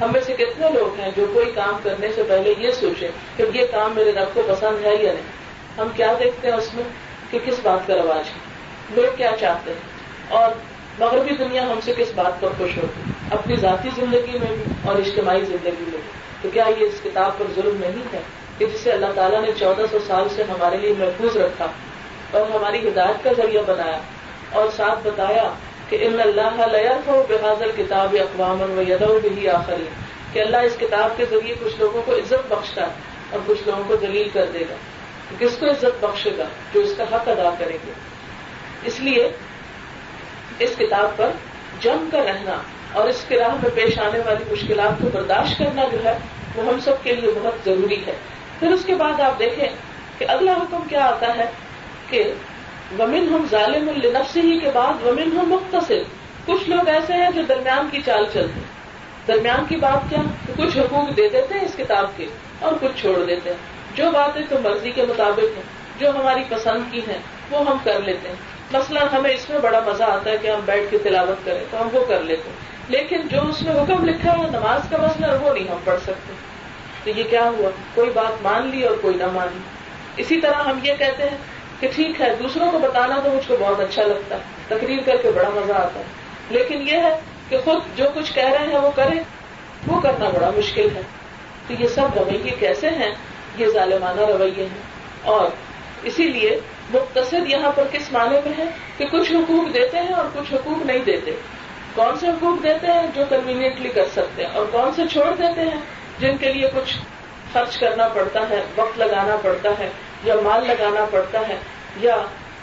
[0.00, 3.44] ہم میں سے کتنے لوگ ہیں جو کوئی کام کرنے سے پہلے یہ سوچیں کہ
[3.54, 5.44] یہ کام میرے رب کو پسند ہے یا نہیں۔
[5.78, 6.84] ہم کیا دیکھتے ہیں اس میں
[7.30, 8.54] کہ کس بات کا رواج ہے؟
[8.90, 9.78] لوگ کیا چاہتے ہیں؟
[10.28, 10.50] اور
[10.98, 14.96] مغربی دنیا ہم سے کس بات پر خوش ہوتی اپنی ذاتی زندگی میں بھی اور
[14.96, 16.10] اجتماعی زندگی میں بھی۔
[16.42, 18.20] تو کیا یہ اس کتاب پر ظلم نہیں ہے
[18.58, 21.66] کہ جسے اللہ تعالیٰ نے چودہ سو سال سے ہمارے لیے محفوظ رکھا؟
[22.34, 23.98] اور ہماری ہدایت کا ذریعہ بنایا
[24.52, 25.52] اور ساتھ بتایا
[25.88, 29.84] کہ ان اللہ ہو بحاظر کتاب اقوام و یدو بھی آخری
[30.32, 32.92] کہ اللہ اس کتاب کے ذریعے کچھ لوگوں کو عزت بخشتا ہے
[33.30, 34.74] اور کچھ لوگوں کو دلیل کر دے گا۔
[35.38, 36.44] کس کو عزت بخشے گا؟
[36.74, 37.92] جو اس کا حق ادا کریں گے
[38.84, 39.32] اس لیے
[40.58, 41.30] اس کتاب پر
[41.80, 42.56] جم کر رہنا
[42.92, 46.18] اور اس کے راہ میں پیش آنے والی مشکلات کو برداشت کرنا جو ہے،
[46.54, 48.12] وہ ہم سب کے لیے بہت ضروری ہے۔
[48.58, 49.68] پھر اس کے بعد آپ دیکھیں
[50.18, 51.44] کہ اگلا حکم کیا آتا ہے؟
[52.10, 52.32] کہ
[52.98, 56.02] ومن ہم ظالم النفس ہی کے بعد ومن ہم مختصر
[56.46, 58.74] کچھ لوگ ایسے ہیں جو درمیان کی چال چلتے ہیں۔
[59.28, 60.18] درمیان کی بات کیا؟
[60.56, 62.26] کچھ حقوق دے دیتے ہیں اس کتاب کے
[62.58, 63.56] اور کچھ چھوڑ دیتے ہیں۔
[63.94, 65.62] جو باتیں تو مرضی کے مطابق ہیں،
[65.98, 67.18] جو ہماری پسند کی ہیں،
[67.50, 68.36] وہ ہم کر لیتے ہیں۔
[68.72, 71.82] مسئلہ ہمیں اس میں بڑا مزہ آتا ہے کہ ہم بیٹھ کے تلاوت کریں تو
[71.82, 72.56] ہم وہ کر لیتے ہیں۔
[72.88, 76.32] لیکن جو اس میں حکم لکھا ہے، نماز کا مسئلہ، وہ نہیں ہم پڑھ سکتے۔
[77.04, 79.60] تو یہ کیا ہوا؟ کوئی بات مان لی اور کوئی نہ مان لی۔
[80.16, 81.38] اسی طرح ہم یہ کہتے ہیں
[81.84, 85.16] کہ ٹھیک ہے، دوسروں کو بتانا تو مجھ کو بہت اچھا لگتا ہے۔ تقریر کر
[85.22, 86.04] کے بڑا مزہ آتا ہے۔
[86.50, 89.20] لیکن یہ ہے کہ خود جو کچھ کہہ رہے ہیں، وہ کریں۔
[89.86, 91.02] وہ کرنا بڑا مشکل ہے۔
[91.66, 93.14] تو یہ سب رویے کیسے ہیں؟
[93.58, 94.82] یہ ظالمانہ رویے ہیں۔
[95.22, 95.46] اور
[96.02, 96.60] اسی لیے
[96.94, 98.64] مختصر یہاں پر کس معنی میں ہے؟
[98.96, 101.30] کہ کچھ حقوق دیتے ہیں اور کچھ حقوق نہیں دیتے۔
[101.94, 105.60] کون سے حقوق دیتے ہیں جو کنوینئنٹلی کر سکتے ہیں؟ اور کون سے چھوڑ دیتے
[105.60, 105.80] ہیں
[106.18, 106.96] جن کے لیے کچھ
[107.52, 109.90] خرچ کرنا پڑتا ہے، وقت لگانا پڑتا ہے
[110.24, 111.56] یا مال لگانا پڑتا ہے؟
[112.00, 112.16] یا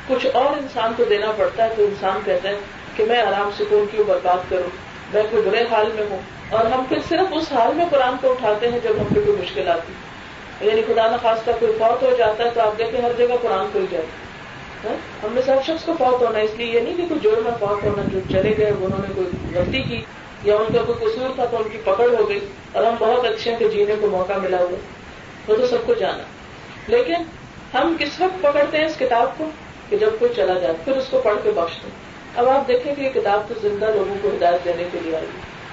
[0.07, 2.55] کچھ اور انسان کو دینا پڑتا ہے تو انسان کہتے ہیں
[2.95, 4.69] کہ میں آرام سکون کیوں برباد کروں،
[5.13, 8.31] میں کوئی برے حال میں ہوں۔ اور ہم پھر صرف اس حال میں قرآن کو
[8.31, 12.15] اٹھاتے ہیں جب ہم پہ کوئی مشکل آتی۔ ہے یعنی خدا نخواستہ کوئی فوت ہو
[12.17, 14.05] جاتا ہے تو آپ دیکھیں ہر جگہ قرآن کھل جائے
[14.83, 17.39] ہاں؟ ہم نے سب شخص کو فوت ہونا اس لیے یہ نہیں کہ کوئی جوڑ
[17.39, 20.01] میں فوت ہونا، جو چلے گئے انہوں نے کوئی غلطی کی
[20.43, 22.39] یا ان کا کوئی قصور تھا تو ان کی پکڑ ہو گئی۔
[22.71, 24.75] اور ہم بہت اچھے ہیں کہ جینے کو موقع ملا ہوا
[25.47, 26.23] وہ تو سب کو جانا۔
[26.87, 27.13] لیکن
[27.73, 29.49] ہم کس وقت پکڑتے ہیں اس کتاب کو؟
[29.89, 31.89] کہ جب کوئی چلا جائے، پھر اس کو پڑھ کے بخش دیں۔
[32.35, 35.25] اب آپ دیکھیں کہ یہ کتاب تو زندہ لوگوں کو ہدایت دینے کے لیے آئی۔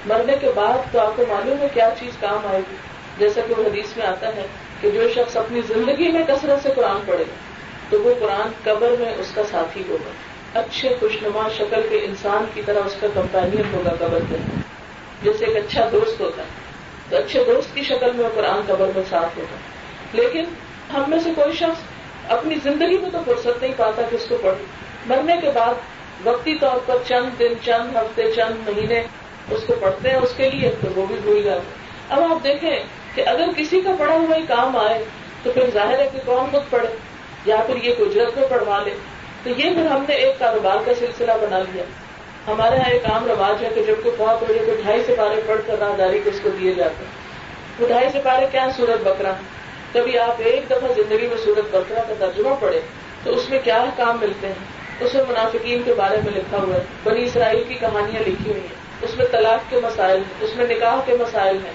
[0.06, 2.76] مرنے کے بعد تو آپ کو معلوم ہے کیا چیز کام آئے گی۔
[3.18, 4.46] جیسا کہ وہ حدیث میں آتا ہے
[4.80, 7.34] کہ جو شخص اپنی زندگی میں کثرت سے قرآن پڑھے گا
[7.90, 10.10] تو وہ قرآن قبر میں اس کا ساتھی ہوگا۔
[10.60, 14.38] اچھے خوشنما شکل کے انسان کی طرح اس کا کمپینین ہوگا قبر میں۔
[15.22, 16.48] جیسے ایک اچھا دوست ہوتا ہے،
[17.10, 19.56] تو اچھے دوست کی شکل میں وہ قرآن قبر میں ساتھ ہوگا
[20.12, 20.44] لیکن
[20.94, 21.80] ہم میں سے کوئی شخص
[22.28, 24.64] اپنی زندگی میں تو فرصت نہیں پاتا کہ اس کو پڑھے۔
[25.06, 25.74] مرنے کے بعد
[26.24, 29.02] وقتی طور پر چند دن، چند ہفتے، چند مہینے
[29.50, 31.76] اس کو پڑھتے ہیں، اس کے لیے تو وہ بھی بھول جاتے
[32.08, 32.76] اب آپ دیکھیں
[33.14, 35.04] کہ اگر کسی کا پڑھا ہوا ہی کام آئے
[35.42, 36.88] تو پھر ظاہر ہے کہ کون خود پڑھے،
[37.44, 38.94] یا پھر یہ اجرت میں پڑھوا لے۔
[39.42, 41.82] تو یہ پھر ہم نے ایک کاروبار کا سلسلہ بنا لیا۔
[42.46, 45.40] ہمارے یہاں ایک عام رواج ہے کہ جب کوئی بہت بڑے تو ڈھائی سے پارے
[45.46, 47.12] پڑھ کر راہداری کو اس کو دیے جاتے ہیں۔
[47.78, 49.32] وہ ڈھائی سے پارے کیا سورت بکرا
[49.92, 52.80] کبھی آپ ایک دفعہ زندگی میں سورت بکرا کا ترجمہ پڑھے
[53.22, 54.66] تو اس میں کیا کام ملتے ہیں؟
[55.00, 58.60] اس میں منافقین کے بارے میں لکھا ہوا ہے، بنی اسرائیل کی کہانیاں لکھی ہوئی
[58.60, 61.72] ہیں، اس میں طلاق کے مسائل ہیں، اس میں نکاح کے مسائل ہیں،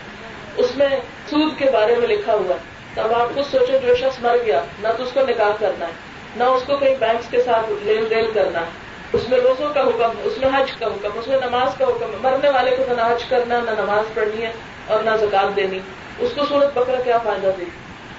[0.58, 0.90] اس میں
[1.30, 4.64] سود کے بارے میں لکھا ہوا ہے۔ تب آپ خود سوچو جو شخص مر گیا،
[4.80, 5.92] نہ تو اس کو نکاح کرنا ہے،
[6.36, 8.72] نہ اس کو کہیں بینکس کے ساتھ لین دین کرنا ہے۔
[9.14, 12.12] اس میں روزوں کا حکم، اس میں حج کا حکم، اس میں نماز کا حکم
[12.22, 14.52] مرنے والے کو نہ حج کرنا، نہ نماز پڑھنی ہے
[14.88, 15.80] اور نہ زکات دینی۔
[16.20, 17.64] اس کو سورت بکرا کیا فائدہ دے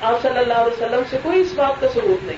[0.04, 2.36] آپ صلی اللہ علیہ وسلم سے کوئی اس بات کا ثبوت نہیں۔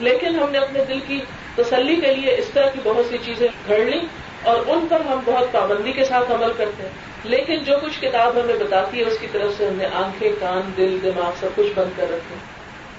[0.00, 1.20] لیکن ہم نے اپنے دل کی
[1.56, 4.00] تسلی کے لیے اس طرح کی بہت سی چیزیں گھڑ لی
[4.42, 6.90] اور ان پر ہم بہت پابندی کے ساتھ عمل کرتے ہیں۔
[7.24, 10.70] لیکن جو کچھ کتاب ہمیں بتاتی ہے اس کی طرف سے ہم نے آنکھیں، کان،
[10.76, 12.36] دل، دماغ سب کچھ بند کر رکھے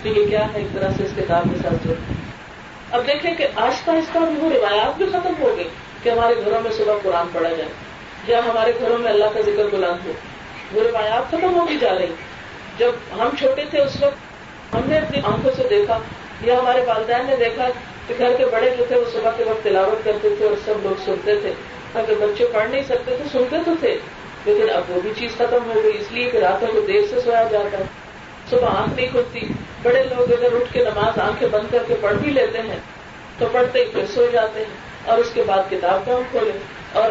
[0.04, 2.14] تو یہ کیا ہے؟ ایک طرح سے اس کتاب کے ساتھ جڑتے
[2.92, 5.70] اب دیکھیں کہ آہستہ آہستہ وہ روایات بھی ختم ہو گئی
[6.04, 7.70] کہ ہمارے گھروں میں صبح قرآن پڑھا جائے۔
[8.28, 10.12] یا ہمارے گھروں میں اللہ کا ذکر بلند ہو۔
[10.72, 12.14] وہ روایات ختم ہوتی جا رہی۔
[12.78, 14.16] جب ہم چھوٹے تھے اس وقت،
[14.76, 16.00] ہم نے اپنی آنکھوں سے دیکھا،
[16.42, 17.68] یا ہمارے والدین نے دیکھا
[18.08, 20.74] کہ گھر کے بڑے جو تھے، وہ صبح کے وقت تلاوت کرتے تھے اور سب
[20.84, 21.54] لوگ سنتے تھے۔
[21.94, 23.98] اگر بچے پڑھ نہیں سکتے تھے سنتے تو تھے،
[24.46, 27.22] لیکن اب وہ بھی چیز ختم ہو گئی، اس لیے کہ راتوں کو دیر سے
[27.22, 27.84] سویا جاتا ہے۔
[28.50, 29.40] صبح آنکھ نہیں کھلتی۔
[29.84, 32.78] بڑے لوگ اگر اٹھ کے نماز آنکھیں بند کر کے پڑھ بھی لیتے ہیں،
[33.38, 36.52] تو پڑھتے ہی پھر سو جاتے ہیں۔ اور اس کے بعد کتاب کام کھولے؟
[36.94, 37.10] اور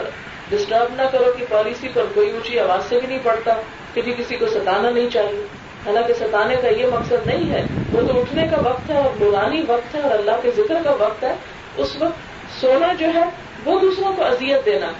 [0.49, 3.55] ڈسٹرب نہ کرو کہ پالیسی پر کوئی اونچی آواز سے بھی نہیں پڑھتا۔
[3.95, 5.47] کسی کسی کو ستانا نہیں چاہیے۔
[5.87, 9.63] حالانکہ ستانے کا یہ مقصد نہیں ہے۔ وہ تو اٹھنے کا وقت ہے اور نورانی
[9.69, 11.35] وقت ہے اور اللہ کے ذکر کا وقت ہے۔
[11.77, 12.13] اس وقت
[12.61, 13.23] سونا جو ہے،
[13.65, 14.93] وہ دوسروں کو اذیت دینا۔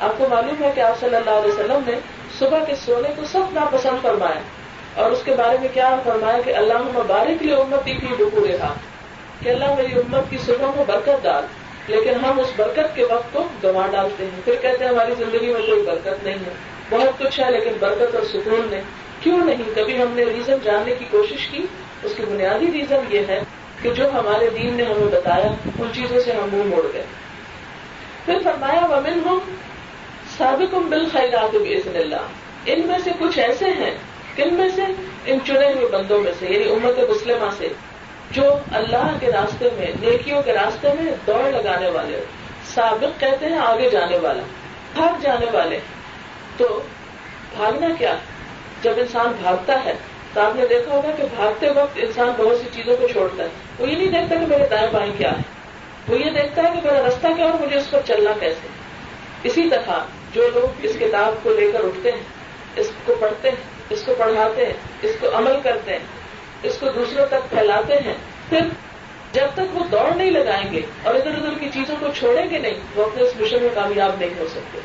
[0.00, 1.92] آپ کو معلوم ہے کہ آپ صلی اللہ علیہ وسلم نے
[2.38, 4.40] صبح کے سونے کو سب ناپسند فرمایا۔
[4.94, 8.74] اور اس کے بارے میں کیا فرمایا کہ اللہ مبارک لیے امت کی ڈکو رہا
[9.40, 11.44] کہ اللہ میری امت کی صبح کو برکت ڈال۔
[11.88, 15.52] لیکن ہم اس برکت کے وقت کو گنوا ڈالتے ہیں۔ پھر کہتے ہیں ہماری زندگی
[15.52, 18.80] میں کوئی برکت نہیں ہے۔ بہت کچھ ہے، لیکن برکت اور سکون نہیں
[19.20, 21.66] کیوں نہیں؟ کبھی ہم نے ریزن جاننے کی کوشش کی،
[22.02, 23.40] اس کی بنیادی ریزن یہ ہے
[23.82, 27.04] کہ جو ہمارے دین نے ہمیں بتایا، ان چیزوں سے ہم منہ موڑ گئے۔
[28.24, 29.40] پھر فرمایا ومن ہوں
[30.36, 31.56] سابق بل خیرات
[31.96, 32.16] اللہ
[32.66, 33.94] ان میں سے کچھ ایسے ہیں،
[34.36, 34.82] کن میں سے؟
[35.26, 37.68] ان چنے ہوئے بندوں میں سے یعنی امت مسلمہ سے،
[38.30, 42.20] جو اللہ کے راستے میں، نیکیوں کے راستے میں دوڑ لگانے والے،
[42.74, 44.42] سابق کہتے ہیں آگے جانے والا،
[44.94, 45.78] بھاگ جانے والے۔
[46.62, 46.80] تو
[47.56, 48.16] بھاگنا کیا؟
[48.82, 49.92] جب انسان بھاگتا ہے،
[50.34, 53.48] تو آپ نے دیکھا ہوگا کہ بھاگتے وقت انسان بہت سی چیزوں کو چھوڑتا ہے۔
[53.78, 55.42] وہ یہ نہیں دیکھتا کہ میرے دائیں بائیں کیا ہے
[56.08, 58.68] وہ یہ دیکھتا ہے کہ میرا رستہ کیا اور مجھے اس پر چلنا کیسے
[59.42, 59.98] اسی طرح
[60.34, 62.20] جو لوگ اس کتاب کو لے کر اٹھتے ہیں،
[62.76, 63.56] اس کو پڑھتے ہیں،
[63.90, 64.72] اس کو پڑھاتے ہیں،
[65.02, 65.98] اس کو عمل کرتے ہیں،
[66.62, 68.14] اس کو دوسروں تک پھیلاتے ہیں،
[68.48, 68.60] پھر
[69.32, 72.58] جب تک وہ دوڑ نہیں لگائیں گے اور ادھر ادھر کی چیزوں کو چھوڑیں گے
[72.58, 74.78] نہیں، وہ اپنے اس مشن میں کامیاب نہیں ہو سکتے۔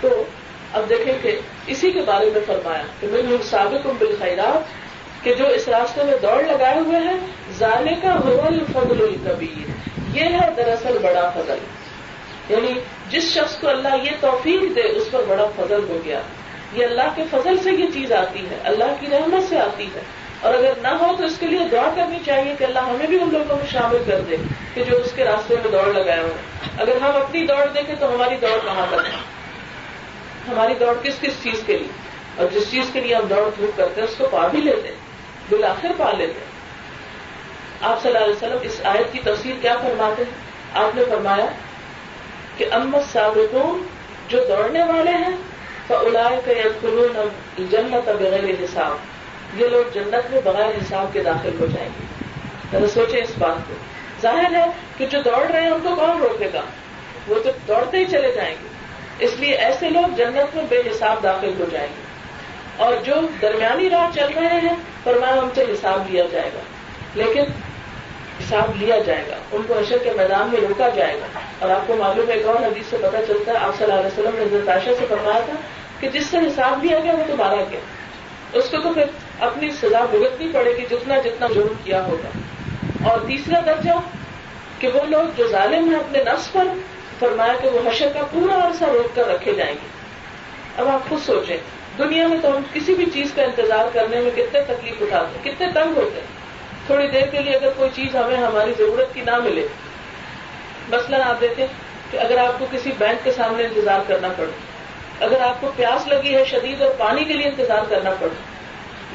[0.00, 0.24] تو
[0.72, 4.82] اب دیکھیں کہ اسی کے بارے میں فرمایا کہ میں لوگ سابق ہوں بالخیرات،
[5.24, 7.16] کہ جو اس راستے میں دوڑ لگائے ہوئے ہیں
[7.58, 9.70] زانے کا حول فضل القبیر
[10.14, 11.58] یہ ہے دراصل بڑا فضل۔
[12.48, 12.80] یعنی
[13.10, 16.20] جس شخص کو اللہ یہ توفیق دے، اس پر بڑا فضل ہو گیا۔
[16.72, 20.00] یہ اللہ کے فضل سے یہ چیز آتی ہے، اللہ کی رحمت سے آتی ہے۔
[20.40, 23.18] اور اگر نہ ہو تو اس کے لیے دعا کرنی چاہیے کہ اللہ ہمیں بھی
[23.20, 24.36] ان لوگوں کو شامل کر دے
[24.74, 26.32] کہ جو اس کے راستے میں دوڑ لگائے ہوئے
[26.78, 29.31] اگر ہم اپنی دوڑ دیکھیں تو ہماری دوڑ کہاں پر ہے؟
[30.48, 31.88] ہماری دوڑ کس کس چیز کے لیے؟
[32.36, 34.88] اور جس چیز کے لیے ہم دوڑ دھوپ کرتے ہیں، اس کو پا بھی لیتے
[34.88, 34.94] ہیں،
[35.50, 36.52] بالآخر پا لیتے ہیں۔
[37.80, 40.30] آپ صلی اللہ علیہ وسلم اس آیت کی تفصیل کیا فرماتے ہیں؟
[40.84, 41.46] آپ نے فرمایا
[42.56, 43.86] کہ امت سابقون
[44.28, 45.36] جو دوڑنے والے ہیں
[45.86, 46.62] تو الائے کے
[47.58, 48.96] جنت بغیر حساب۔
[49.60, 53.74] یہ لوگ جنت میں بغیر حساب کے داخل ہو جائیں گے۔ سوچیں اس بات کو۔
[54.22, 54.64] ظاہر ہے
[54.96, 56.60] کہ جو دوڑ رہے ہیں، ان کو کون روکے گا؟
[57.28, 58.68] وہ تو دوڑتے ہی چلے جائیں گے۔
[59.18, 62.02] اس لیے ایسے لوگ جنت میں بے حساب داخل ہو جائیں گے۔
[62.76, 66.58] اور جو درمیانی راہ چل رہے ہیں، فرمایا ہم سے حساب لیا جائے گا۔
[67.14, 67.42] لیکن
[68.40, 71.86] حساب لیا جائے گا۔ ان کو حشر کے میدان میں روکا جائے گا۔ اور آپ
[71.86, 74.38] کو معلوم ہے ایک اور حدیث سے پتہ چلتا ہے؟ آپ صلی اللہ علیہ وسلم
[74.38, 75.52] نے حضرت عائشہ سے فرمایا تھا
[76.00, 77.80] کہ جس سے حساب لیا گیا، وہ دوبارہ کیا
[78.52, 79.04] اس کو تو پھر
[79.40, 82.28] اپنی سزا بھگتنی پڑے گی جتنا جتنا جرم کیا ہوگا۔
[83.10, 83.90] اور تیسرا درجہ
[84.78, 86.64] کہ وہ لوگ جو ظالم ہیں، اپنے نفس پر
[87.22, 89.86] فرمایا کہ وہ حشر کا پورا عرصہ روک کر رکھے جائیں گے۔
[90.76, 91.56] اب آپ خود سوچیں،
[91.98, 95.44] دنیا میں تو ہم کسی بھی چیز کا انتظار کرنے میں کتنے تکلیف اٹھاتے ہیں،
[95.44, 96.42] کتنے تنگ ہوتے ہیں۔
[96.86, 99.66] تھوڑی دیر کے لیے اگر کوئی چیز ہمیں ہماری ضرورت کی نہ ملے۔
[100.88, 101.66] مثلا آپ دیکھیں
[102.10, 104.52] کہ اگر آپ کو کسی بینک کے سامنے انتظار کرنا پڑے،
[105.20, 108.52] اگر آپ کو پیاس لگی ہے شدید اور پانی کے لیے انتظار کرنا پڑے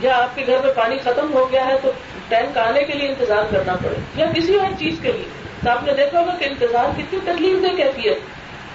[0.01, 1.91] یا آپ کے گھر میں پانی ختم ہو گیا ہے تو
[2.27, 5.25] ٹینک آنے کے لیے انتظار کرنا پڑے یا کسی اور چیز کے لیے۔
[5.63, 8.17] تو آپ نے دیکھا ہوگا کہ انتظار کتنی تکلیف دہ کیفیت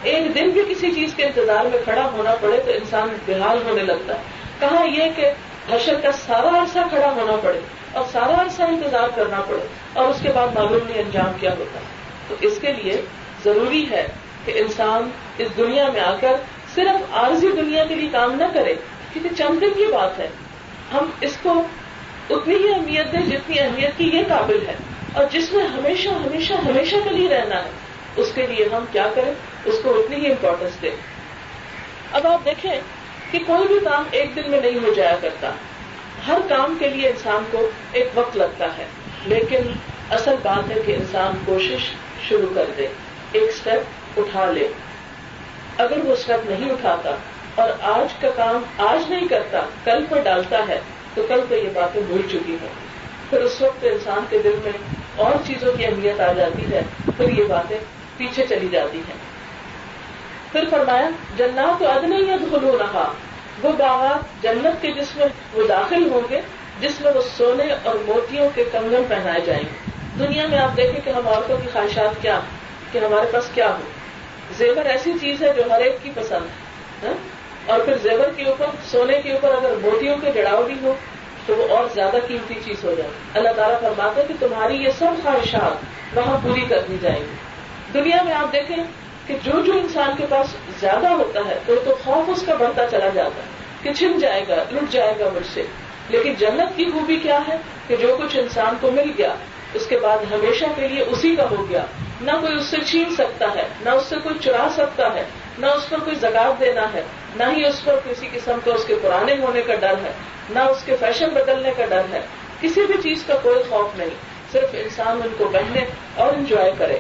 [0.03, 3.83] ایک دن بھی کسی چیز کے انتظار میں کھڑا ہونا پڑے تو انسان بحال ہونے
[3.83, 4.19] لگتا ہے۔
[4.59, 5.31] کہاں یہ کہ
[5.71, 7.61] حشر کا سارا عرصہ کھڑا ہونا پڑے
[7.93, 11.81] اور سارا عرصہ انتظار کرنا پڑے اور اس کے بعد معلوم نہیں انجام کیا ہوتا۔
[12.29, 13.01] تو اس کے لیے
[13.45, 14.07] ضروری ہے
[14.45, 16.33] کہ انسان اس دنیا میں آ کر
[16.75, 18.75] صرف عارضی دنیا کے لیے کام نہ کرے،
[19.13, 20.29] کیونکہ چند دن کی بات ہے۔
[20.95, 21.63] ہم اس کو
[22.31, 24.75] اتنی ہی اہمیت دیں جتنی اہمیت کی یہ قابل ہے۔
[25.13, 27.71] اور جس میں ہمیشہ ہمیشہ ہمیشہ کے لیے رہنا ہے،
[28.17, 30.91] اس کے لیے ہم کیا کریں؟ اس کو اتنی ہی امپورٹینس دیں۔
[32.13, 32.81] اب آپ دیکھیں
[33.31, 35.53] کہ کوئی بھی کام ایک دن میں نہیں ہو جایا کرتا۔
[36.27, 38.87] ہر کام کے لیے انسان کو ایک وقت لگتا ہے،
[39.27, 39.59] لیکن
[40.11, 41.91] اصل بات ہے کہ انسان کوشش
[42.29, 42.87] شروع کر دے،
[43.33, 44.69] ایک اسٹیپ اٹھا لے۔
[45.79, 47.17] اگر وہ اسٹیپ نہیں اٹھاتا
[47.55, 50.81] اور آج کا کام آج نہیں کرتا، کل پر ڈالتا ہے۔
[51.15, 52.69] تو کل کو یہ باتیں بھول چکی ہیں۔
[53.31, 54.73] پھر اس وقت انسان کے دل میں
[55.17, 56.83] اور چیزوں کی اہمیت آ جاتی ہے،
[57.17, 57.79] پھر یہ باتیں
[58.17, 59.15] پیچھے چلی جاتی ہیں۔
[60.53, 62.37] پھر فرمایا، جنات تو اد نہیں ہے
[62.79, 63.13] رہا
[63.63, 66.41] وہ باغات جنت کے جس میں وہ داخل ہوں گے،
[66.81, 71.01] جس میں وہ سونے اور موتیوں کے کنگن پہنائے جائیں گے۔ دنیا میں آپ دیکھیں
[71.05, 72.41] کہ ہم عورتوں کی خواہشات کیا،
[72.93, 73.83] کہ ہمارے پاس کیا ہو۔
[74.57, 78.45] زیور ایسی چیز ہے جو ہر ایک کی پسند ہے ہاں؟ اور پھر زیور کے
[78.45, 80.95] اوپر، سونے کے اوپر اگر موتیوں کے جڑاؤ بھی ہو،
[81.47, 84.89] تو وہ اور زیادہ قیمتی چیز ہو جائے۔ اللہ تعالیٰ فرماتے ہے کہ تمہاری یہ
[84.99, 85.85] سب خواہشات
[86.17, 87.35] وہاں پوری کر دی جائیں گی۔
[87.95, 88.77] دنیا میں آپ دیکھیں
[89.27, 90.47] کہ جو جو انسان کے پاس
[90.81, 93.49] زیادہ ہوتا ہے، تو تو خوف اس کا بڑھتا چلا جاتا ہے
[93.83, 95.63] کہ چھن جائے گا، لٹ جائے گا مجھ سے۔
[96.09, 99.35] لیکن جنت کی خوبی کیا ہے؟ کہ جو کچھ انسان کو مل گیا،
[99.75, 101.85] اس کے بعد ہمیشہ کے لیے اسی کا ہو گیا۔
[102.21, 105.25] نہ کوئی اس سے چھین سکتا ہے، نہ اس سے کوئی چرا سکتا ہے۔
[105.59, 107.03] نہ اس پر کوئی زکات دینا ہے،
[107.37, 110.13] نہ ہی اس پر کسی قسم کا اس کے پرانے ہونے کا ڈر ہے،
[110.51, 112.21] نہ اس کے فیشن بدلنے کا ڈر ہے۔
[112.61, 114.11] کسی بھی چیز کا کوئی خوف نہیں،
[114.53, 115.81] صرف انسان ان کو پہنے
[116.15, 116.99] اور انجوائے کرے۔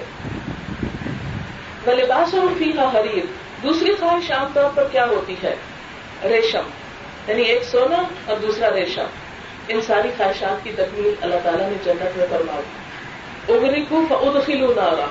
[1.86, 3.24] وہ لباس اور فی حریر
[3.62, 5.54] دوسری خواہش عام طور پر کیا ہوتی ہے؟
[6.24, 6.62] ریشم
[7.26, 9.04] یعنی ایک سونا اور دوسرا ریشم۔
[9.68, 14.72] ان ساری خواہشات کی تکمیل اللہ تعالیٰ نے جنت میں فرما دی۔ اگری کو ادخلو
[14.76, 15.06] نارا۔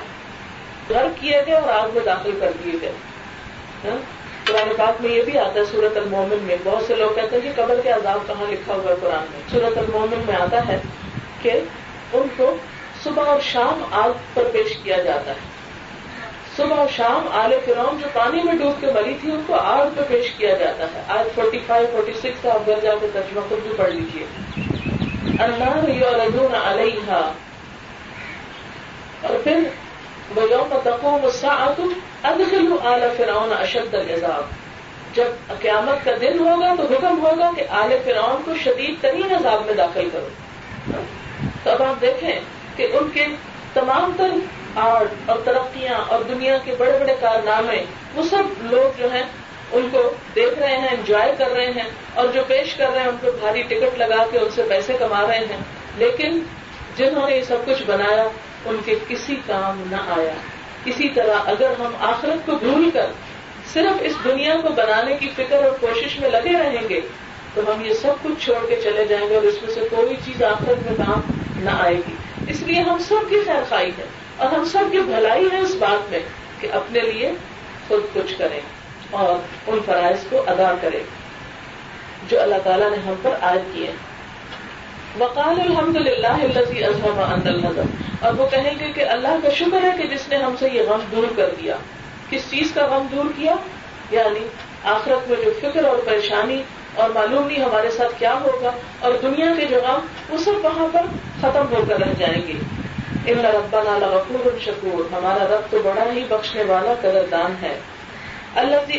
[0.88, 2.92] گھر کیے گئے اور آگ میں داخل کر دیے گئے۔
[3.84, 3.96] ہاں؟
[4.46, 7.52] قرآن پاک میں یہ بھی آتا ہے سورت المومن میں بہت سے لوگ کہتے ہیں
[7.52, 10.80] کہ قبر کے عذاب کہاں لکھا ہوا ہے قرآن میں؟ سورت المومن میں آتا ہے
[11.42, 11.50] کہ
[12.12, 12.56] ان کو
[13.02, 15.52] صبح اور شام آگ پر پیش کیا جاتا ہے۔
[16.56, 19.86] صبح و شام آل فرون جو پانی میں ڈوب کے مری تھی، ان کو آگ
[19.96, 23.40] پہ پیش کیا جاتا ہے۔ آج فورٹی فائیو فورٹی سکس آپ گھر جا کے ترجمہ
[23.48, 24.24] خود بھی پڑھ لیجیے
[25.38, 25.88] اللہ
[26.64, 27.30] علیہ
[29.22, 29.60] اور پھر
[30.34, 31.26] وہ یوم تقوم
[32.22, 34.44] ادخلوا آل فرعون اشد العذاب۔
[35.14, 35.24] جب
[35.60, 39.74] قیامت کا دن ہوگا تو حکم ہوگا کہ آل فرعون کو شدید ترین عذاب میں
[39.74, 40.28] داخل کرو۔
[41.64, 42.40] تو اب آپ دیکھیں
[42.76, 43.26] کہ ان کے
[43.74, 44.30] تمام تر
[44.76, 49.22] آرٹ اور ترقیاں اور دنیا کے بڑے بڑے کارنامے، وہ سب لوگ جو ہیں،
[49.72, 53.08] ان کو دیکھ رہے ہیں، انجوائے کر رہے ہیں اور جو پیش کر رہے ہیں،
[53.08, 55.56] ان کو بھاری ٹکٹ لگا کے ان سے پیسے کما رہے ہیں۔
[55.96, 56.42] لیکن
[56.96, 58.28] جنہوں نے یہ سب کچھ بنایا،
[58.64, 60.32] ان کے کسی کام نہ آیا۔
[60.84, 63.06] اسی طرح اگر ہم آخرت کو بھول کر
[63.72, 67.00] صرف اس دنیا کو بنانے کی فکر اور کوشش میں لگے رہیں گے،
[67.54, 70.16] تو ہم یہ سب کچھ چھوڑ کے چلے جائیں گے اور اس میں سے کوئی
[70.24, 71.20] چیز آخرت میں کام
[71.56, 72.14] نہ آئے گی۔
[72.48, 74.04] اس لیے ہم سب کی خیر خائی ہے
[74.36, 76.18] اور ہم سب کی بھلائی ہے اس بات میں
[76.60, 77.32] کہ اپنے لیے
[77.88, 78.60] خود کچھ کریں
[79.10, 79.34] اور
[79.66, 81.00] ان فرائض کو ادا کریں
[82.28, 84.11] جو اللہ تعالیٰ نے ہم پر عائد کیے ہیں۔
[85.20, 90.14] وقال الحمد للہ اظہم النظم اور وہ کہیں گے کہ اللہ کا شکر ہے کہ
[90.14, 91.76] جس نے ہم سے یہ غم دور کر دیا.
[92.30, 93.54] کس چیز کا غم دور کیا؟
[94.10, 94.46] یعنی
[94.84, 96.62] آخرت میں جو فکر اور پریشانی
[96.94, 98.70] اور معلوم نہیں ہمارے ساتھ کیا ہوگا
[99.00, 99.98] اور دنیا کے جو غم،
[100.28, 101.00] وہ سب وہاں پر
[101.40, 102.52] ختم ہو کر رہ جائیں گے.
[103.26, 105.14] ان ربا نالا غفور شکور.
[105.14, 107.78] ہمارا رب تو بڑا ہی بخشنے والا قدردان ہے.
[108.54, 108.98] اللہ کی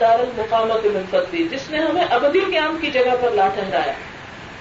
[0.00, 3.92] دار المقامت منفتی جس نے ہمیں ابدی قیام کی جگہ پر لا ٹھہرایا.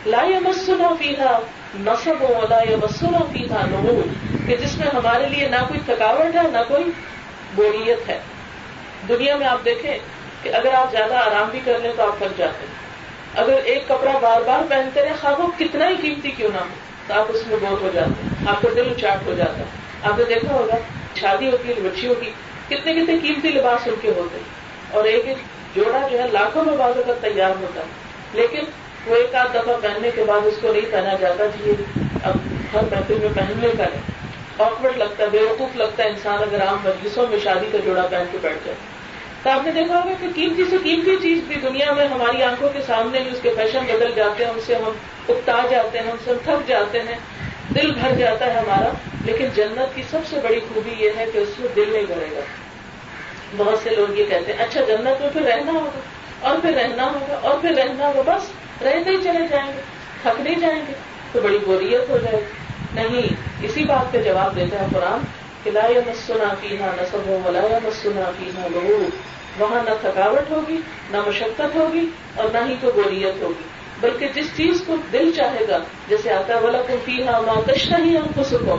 [0.06, 1.40] لا مسنا فیحا
[1.80, 4.02] نصب ہو لا مسنا فیحا نمو
[4.48, 6.84] کہ جس میں ہمارے لیے نہ کوئی تھکاوٹ ہے، نہ کوئی
[7.56, 8.20] بوریت ہے۔
[9.08, 10.00] دنیا میں آپ دیکھیں
[10.44, 12.74] کہ اگر آپ زیادہ آرام بھی کر لیں تو آپ تھک جاتے ہیں۔
[13.36, 16.66] اگر ایک کپڑا بار بار پہنتے رہے خواب وہ کتنا ہی قیمتی کیوں نہ ہو،
[17.08, 19.64] تو آپ اس میں بہت ہو جاتے ہیں۔ آپ کا دل اچاٹ ہو جاتا ہے۔
[20.04, 20.76] آپ نے دیکھا ہوگا،
[21.16, 22.30] شادی ہوتی ہے بچیوں کی،
[22.70, 24.44] کتنے کتنے قیمتی لباس ان کے ہوتے ہیں۔
[24.92, 25.38] اور ایک ایک
[25.76, 27.86] جوڑا جو ہے، لاکھوں میں بازو کا تیار ہوتا ہے۔
[28.34, 28.62] لیکن
[29.06, 31.72] وہ ایک آدھ دفعہ پہننے کے بعد اس کو نہیں پہنا جاتا جی
[32.24, 32.36] اب
[32.74, 34.02] ہر محفل میں پہننے کا نہیں
[34.60, 38.08] آکورڈ لگتا ہے بے وقوف لگتا ہے انسان اگر عام مجلسوں میں شادی کا جوڑا
[38.12, 38.78] پہن کے بیٹھ جائے۔
[39.44, 42.70] تو آپ نے دیکھا ہوگا کہ قیمتی سے قیمتی چیز بھی دنیا میں ہماری آنکھوں
[42.74, 44.92] کے سامنے بھی اس کے فیشن بدل جاتے ہیں، ان سے ہم
[45.30, 47.18] اکتا جاتے ہیں، ان سے ہم تھک جاتے ہیں۔
[47.70, 48.90] دل بھر جاتا ہے ہمارا۔
[49.26, 52.36] لیکن جنت کی سب سے بڑی خوبی یہ ہے کہ اس میں دل نہیں بھرے
[52.36, 52.40] گا۔
[53.58, 56.00] بہت سے لوگ یہ کہتے ہیں اچھا جنت میں پھر رہنا ہوگا
[56.40, 59.82] اور پھر رہنا ہوگا اور پھر رہنا ہوگا، بس۔ رہتے ہی چلے جائیں گے
[60.22, 60.94] تھک نہیں جائیں گے،
[61.32, 65.20] تو بڑی بوریت ہو جائے گی۔ نہیں، اسی بات پہ جواب دیتا ہے قرآن
[65.64, 69.10] کہ لا مسنا پینا نہ سب ہو لا مسنا پینا لو
[69.60, 70.78] وہاں نہ تھکاوٹ ہوگی،
[71.12, 73.64] نہ مشقت ہوگی اور نہ ہی کوئی بوریت ہوگی۔
[74.02, 78.42] بلکہ جس چیز کو دل چاہے گا، جیسے آتا ہے تم پینا ماتشنا ہی ہم
[78.42, 78.78] کو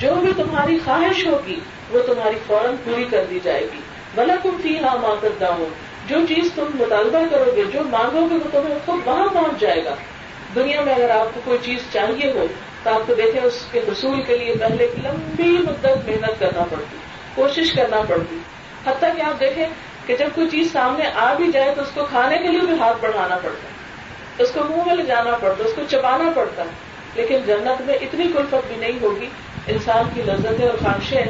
[0.00, 3.80] جو بھی تمہاری خواہش ہوگی، وہ تمہاری فوراً پوری کر دی جائے گی۔
[4.14, 5.66] بلا تم فی ہاں ماں کرتا ہوں
[6.08, 9.84] جو چیز تم مطالبہ کرو گے، جو مانگو گے وہ تمہیں خود وہاں پہنچ جائے
[9.84, 9.94] گا۔
[10.54, 12.46] دنیا میں اگر آپ کو کوئی چیز چاہیے ہو،
[12.82, 16.96] تو آپ کو دیکھیں اس کے حصول کے لیے پہلے لمبی مدت محنت کرنا پڑتی،
[17.34, 18.38] کوشش کرنا پڑتی۔
[18.86, 19.66] حتیٰ کہ آپ دیکھیں
[20.06, 22.78] کہ جب کوئی چیز سامنے آ بھی جائے تو اس کو کھانے کے لیے بھی
[22.78, 23.74] ہاتھ بڑھانا پڑتا۔ ہے
[24.38, 26.68] اس کو منہ میں لے جانا پڑتا ہے اس کو چبانا پڑتا۔ ہے
[27.14, 29.26] لیکن جنت میں اتنی کلفت بھی نہیں ہوگی،
[29.66, 31.26] انسان کی لذتیں اور خواہشیں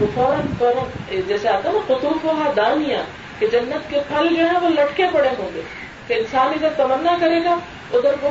[0.00, 3.02] وہ فوراً فوراً، جیسے آتا ہے نا قطوف ہوا دانیاں
[3.38, 5.60] کہ جنت کے پھل جو ہے وہ لٹکے پڑے ہوں گے۔
[6.06, 7.56] کہ انسان ادھر تمنا کرے گا،
[7.92, 8.28] ادھر وہ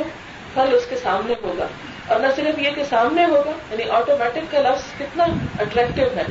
[0.54, 1.66] پھل اس کے سامنے ہوگا۔
[2.06, 5.24] اور نہ صرف یہ کہ سامنے ہوگا یعنی آٹومیٹک کا لفظ کتنا
[5.60, 6.22] اٹریکٹو ہے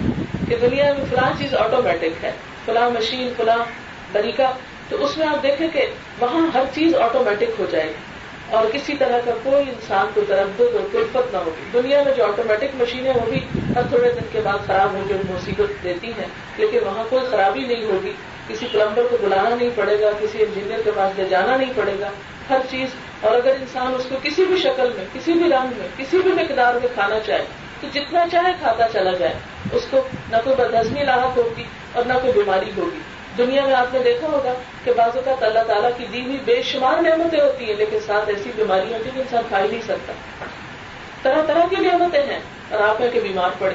[0.47, 2.31] کہ دنیا میں فلاں چیز آٹومیٹک ہے۔
[2.65, 3.57] فلاں مشین فلاں
[4.11, 4.51] طریقہ۔
[4.89, 5.85] تو اس میں آپ دیکھیں کہ
[6.19, 8.14] وہاں ہر چیز آٹومیٹک ہو جائے گی۔
[8.49, 12.25] اور کسی طرح کا کوئی انسان کو تردد اور کلفت نہ ہوگی۔ دنیا میں جو
[12.25, 13.39] آٹومیٹک مشینیں وہ بھی
[13.75, 16.27] ہر تھوڑے دن کے بعد خراب ہو جو مصیبت دیتی ہیں۔
[16.57, 18.13] لیکن وہاں کوئی خرابی نہیں ہوگی۔
[18.47, 21.93] کسی پلمبر کو بلانا نہیں پڑے گا، کسی انجینئر کے پاس لے جانا نہیں پڑے
[21.99, 22.09] گا۔
[22.49, 22.89] ہر چیز۔
[23.21, 26.31] اور اگر انسان اس کو کسی بھی شکل میں، کسی بھی رنگ میں، کسی بھی
[26.31, 27.43] مقدار میں کھانا چاہے،
[27.81, 29.33] تو جتنا چاہے کھاتا چلا جائے۔
[29.71, 29.97] اس کو
[30.31, 32.99] نہ کوئی بدہضمی لاحق ہوگی اور نہ کوئی بیماری ہوگی۔
[33.37, 36.61] دنیا میں آپ نے دیکھا ہوگا کہ بعض اوقات اللہ تعالیٰ کی دی ہوئی بے
[36.63, 39.81] شمار نعمتیں ہوتی ہیں، لیکن ساتھ ایسی بیماری ہوتی ہے کہ انسان کھا ہی نہیں
[39.81, 40.13] سکتا۔
[41.21, 43.73] طرح طرح کی نعمتیں ہیں، اور آپ ہیں کہ بیمار پڑے،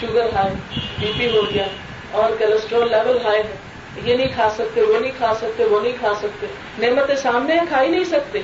[0.00, 1.64] شوگر ہائی، بی پی ہو گیا،
[2.10, 3.56] اور کولیسٹرول لیول ہائی ہے،
[4.04, 6.46] یہ نہیں کھا سکتے، وہ نہیں کھا سکتے، وہ نہیں کھا سکتے۔
[6.78, 8.40] نعمتیں سامنے ہیں، کھا ہی نہیں سکتے۔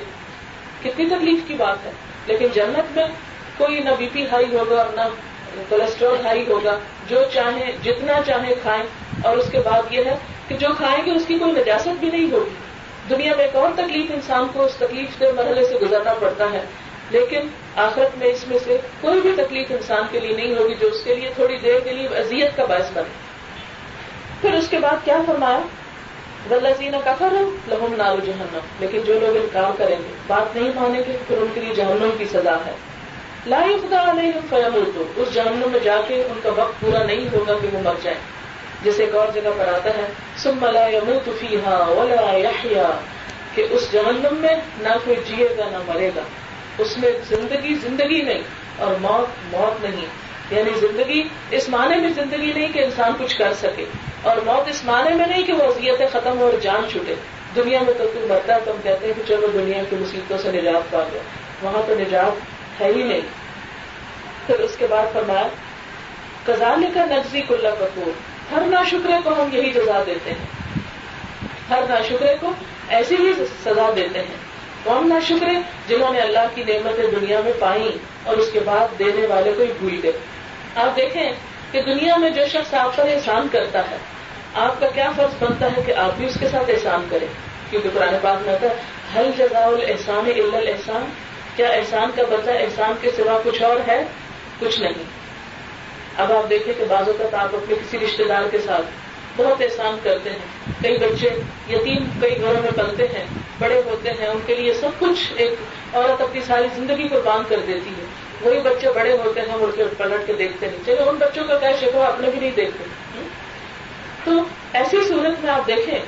[0.83, 1.91] کتنی تکلیف کی بات ہے۔
[2.25, 3.07] لیکن جنت میں
[3.57, 5.01] کوئی نہ بی پی ہائی ہوگا، اور نہ
[5.69, 8.83] کولیسٹرول ہائی ہوگا، جو چاہیں، جتنا چاہیں کھائیں۔
[9.23, 10.15] اور اس کے بعد یہ ہے
[10.51, 12.49] کہ جو کھائیں گے اس کی کوئی نجاست بھی نہیں ہوگی۔
[13.09, 16.63] دنیا میں ایک اور تکلیف انسان کو اس تکلیف کے مرحلے سے گزرنا پڑتا ہے۔
[17.09, 17.39] لیکن
[17.75, 21.03] آخرت میں اس میں سے کوئی بھی تکلیف انسان کے لیے نہیں ہوگی جو اس
[21.03, 23.13] کے لیے تھوڑی دیر کے لیے اذیت کا باعث بنے۔
[24.41, 25.59] پھر اس کے بعد کیا فرمایا؟
[26.51, 31.01] ولزین کا فرم لہم نارو جہنم لیکن جو لوگ انکار کریں گے، بات نہیں مانیں
[31.07, 32.71] گے، پھر ان کے لیے جہنم کی سزا ہے۔
[33.47, 37.53] لا خدا علیہ فیم اس جہنم میں جا کے ان کا وقت پورا نہیں ہوگا
[37.61, 38.40] کہ وہ مر جائیں۔
[38.83, 40.05] جیسے ایک اور جگہ پر آتا ہے
[40.37, 42.89] سم ملا یموت فیہا ولا یحیا
[43.55, 46.21] کہ اس جہنم میں نہ کوئی جیے گا، نہ مرے گا۔
[46.77, 48.41] اس میں زندگی زندگی نہیں
[48.77, 50.05] اور موت موت نہیں۔
[50.51, 53.85] یعنی زندگی اس معنی میں زندگی نہیں کہ انسان کچھ کر سکے،
[54.21, 57.15] اور موت اس معنی میں نہیں کہ وہ اذیتیں ختم ہو اور جان چھوٹے۔
[57.55, 60.37] دنیا میں تو کوئی مرتا ہے، تو ہم کہتے ہیں کہ چلو دنیا کی مصیبتوں
[60.37, 61.21] سے نجات پا گیا
[61.61, 63.21] وہاں تو نجات ہے ہی نہیں۔
[64.45, 65.47] پھر اس کے بعد فرمایا
[66.45, 68.11] کزانے کا نقزی کلّا کپور
[68.51, 70.45] ہر نا شکرے کو ہم یہی سزا دیتے ہیں۔
[71.69, 72.51] ہر نا شکرے کو
[72.89, 74.51] ایسی ہی سزا دیتے ہیں۔
[74.83, 75.51] کون نا شکرے
[75.87, 77.87] جنہوں نے اللہ کی نعمتیں دنیا میں پائیں
[78.23, 80.11] اور اس کے بعد دینے والے کو ہی بھول گئے۔
[80.75, 81.31] آپ دیکھیں
[81.71, 83.97] کہ دنیا میں جو شخص آپ پر احسان کرتا ہے،
[84.53, 87.27] آپ کا کیا فرض بنتا ہے کہ آپ بھی اس کے ساتھ احسان کریں؟
[87.69, 88.67] کیونکہ پرانے بات میں ہے
[89.15, 91.05] حل جزا الحسان احسان
[91.55, 94.03] کیا احسان کا بدلہ احسان کے سوا کچھ اور ہے؟
[94.59, 95.20] کچھ نہیں۔
[96.17, 98.85] اب آپ دیکھیں کہ بعض اوقات آپ اپنے کسی رشتے دار کے ساتھ
[99.37, 101.29] بہت احسان کرتے ہیں۔ کئی بچے
[101.69, 103.25] یتیم، کئی گھروں میں پلتے ہیں،
[103.59, 105.53] بڑے ہوتے ہیں، ان کے لیے سب کچھ ایک
[105.93, 108.05] عورت اپنی ساری زندگی قربان کر دیتی ہے۔
[108.41, 111.57] وہی بچے بڑے ہوتے ہیں مڑ کے پلٹ کے دیکھتے نہیں چلے ان بچوں کا
[111.57, 112.83] کیا شکوا اپنے بھی نہیں دیکھتے۔
[114.23, 114.31] تو
[114.73, 115.99] ایسی صورت میں آپ دیکھیں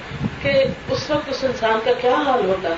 [0.42, 2.76] کہ اس وقت اس انسان کا کیا حال ہوتا ہے؟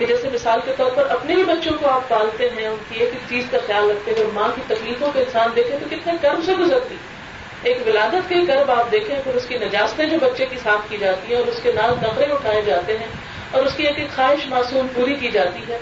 [0.00, 3.00] کہ جیسے مثال کے طور پر اپنے ہی بچوں کو آپ پالتے ہیں، ان کی
[3.00, 5.86] ایک ایک چیز کا خیال رکھتے ہیں اور ماں کی تکلیفوں کو انسان دیکھے تو
[5.90, 6.96] کتنے کرم سے گزرتی۔
[7.62, 10.96] ایک ولادت کے کرب آپ دیکھیں، پھر اس کی نجاستیں جو بچے کی صاف کی
[10.96, 13.06] جاتی ہیں اور اس کے نام نقرے اٹھائے جاتے ہیں
[13.50, 15.78] اور اس کی ایک ایک خواہش معصوم پوری کی جاتی ہے۔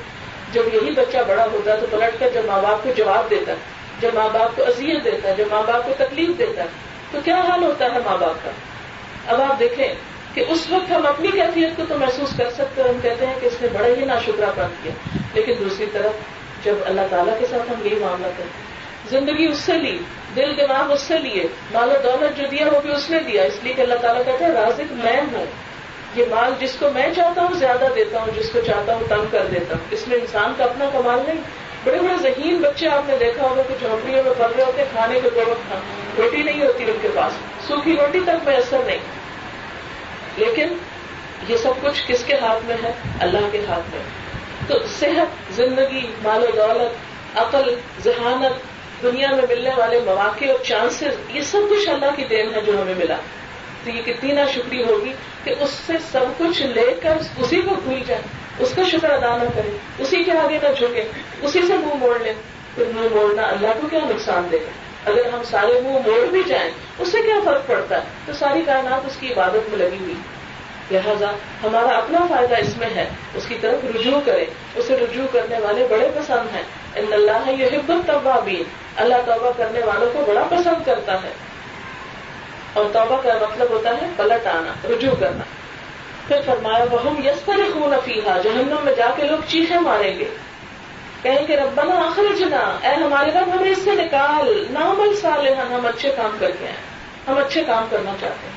[0.53, 3.53] جب یہی بچہ بڑا ہوتا ہے تو پلٹ کر جب ماں باپ کو جواب دیتا
[3.53, 3.57] ہے،
[4.01, 6.69] جب ماں باپ کو اذیت دیتا ہے، جب ماں باپ کو تکلیف دیتا ہے،
[7.11, 8.51] تو کیا حال ہوتا ہے ماں باپ کا؟
[9.27, 9.95] اب آپ دیکھیں
[10.35, 13.35] کہ اس وقت ہم اپنی کیفیت کو تو محسوس کر سکتے ہیں، ہم کہتے ہیں
[13.41, 14.93] کہ اس نے بڑا ہی نا شکرا پن کیا۔
[15.35, 16.13] لیکن دوسری طرف
[16.65, 18.69] جب اللہ تعالیٰ کے ساتھ ہم یہی معاملہ کرتے ہیں
[19.11, 19.99] زندگی اس سے لی،
[20.37, 23.43] دل دماغ اس سے لیے، مال و دولت جو دیا وہ بھی اس نے دیا۔
[23.43, 25.47] اس لیے کہ اللہ تعالیٰ کہتے ہیں، رازق میں ہوں۔
[26.15, 29.25] یہ مال جس کو میں چاہتا ہوں، زیادہ دیتا ہوں، جس کو چاہتا ہوں، تنگ
[29.31, 31.41] کر دیتا ہوں۔ اس میں انسان کا اپنا کمال نہیں۔
[31.85, 35.21] بڑے بڑے ذہین بچے آپ نے دیکھا ہوگا کہ جھونپڑیوں میں پڑ رہے ہوتے کھانے
[35.21, 35.75] کے وقت
[36.19, 37.33] روٹی نہیں ہوتی ان کے پاس۔
[37.69, 38.99] سوکھی روٹی تک میں اثر نہیں۔
[40.39, 40.69] لیکن
[41.49, 44.03] یہ سب کچھ کس کے ہاتھ میں ہے؟ اللہ کے ہاتھ میں۔
[44.69, 47.75] تو صحت، زندگی، مال و دولت، عقل،
[48.05, 52.61] ذہانت، دنیا میں ملنے والے مواقع اور چانسز یہ سب کچھ اللہ کی دین ہے
[52.61, 53.17] جو ہمیں ملا۔
[53.85, 55.13] تو یہ کتنی نا شکری ہوگی
[55.45, 58.23] کہ اس سے سب کچھ لے کر اسی کو بھول جائے،
[58.59, 61.05] اس کا شکر ادا نہ کرے، اسی کے آگے نہ جھکے،
[61.43, 62.33] اسی سے منہ موڑ لیں
[62.75, 64.71] پھر منہ موڑنا اللہ کو کیا نقصان دے گا؟
[65.09, 68.63] اگر ہم سارے منہ موڑ بھی جائیں، اس سے کیا فرق پڑتا ہے؟ تو ساری
[68.67, 70.15] کائنات اس کی عبادت میں لگی ہوئی۔
[70.91, 71.31] لہذا
[71.63, 74.45] ہمارا اپنا فائدہ اس میں ہے۔ اس کی طرف رجوع کرے
[74.75, 76.63] اسے رجوع کرنے والے بڑے پسند ہیں۔
[76.95, 78.63] ان اللہ یہ حبت طبابین
[78.97, 81.33] اللہ توبہ کرنے والوں کو بڑا پسند کرتا ہے۔
[82.73, 85.45] اور توبہ کا مطلب ہوتا ہے پلٹ آنا، رجوع کرنا۔
[86.29, 87.93] پھر فرمایا وہ ہم یس پر خون
[88.43, 90.29] جہنم میں جا کے لوگ چیخے ماریں گے۔
[91.23, 95.87] کہیں گے ربنا آخر جنا اے ہمارے رب، ہمیں اس سے نکال، نامل سال ہم
[95.87, 96.77] اچھے کام کر کے آئے
[97.29, 98.57] ہم اچھے کام کرنا چاہتے ہیں۔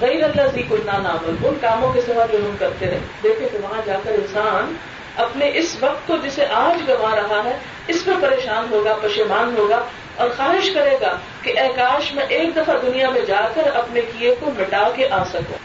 [0.00, 3.58] غیر اللہ سی کل نامل، ان کاموں کے سوا جو ہم کرتے رہے۔ دیکھے کہ
[3.62, 4.74] وہاں جا کر انسان
[5.16, 9.84] اپنے اس وقت کو جسے آج گوا رہا ہے، اس میں پریشان ہوگا، پشیمان ہوگا
[10.16, 14.00] اور خواہش کرے گا کہ اے کاش میں ایک دفعہ دنیا میں جا کر اپنے
[14.00, 15.58] کیے کو مٹا کے آ سکوں،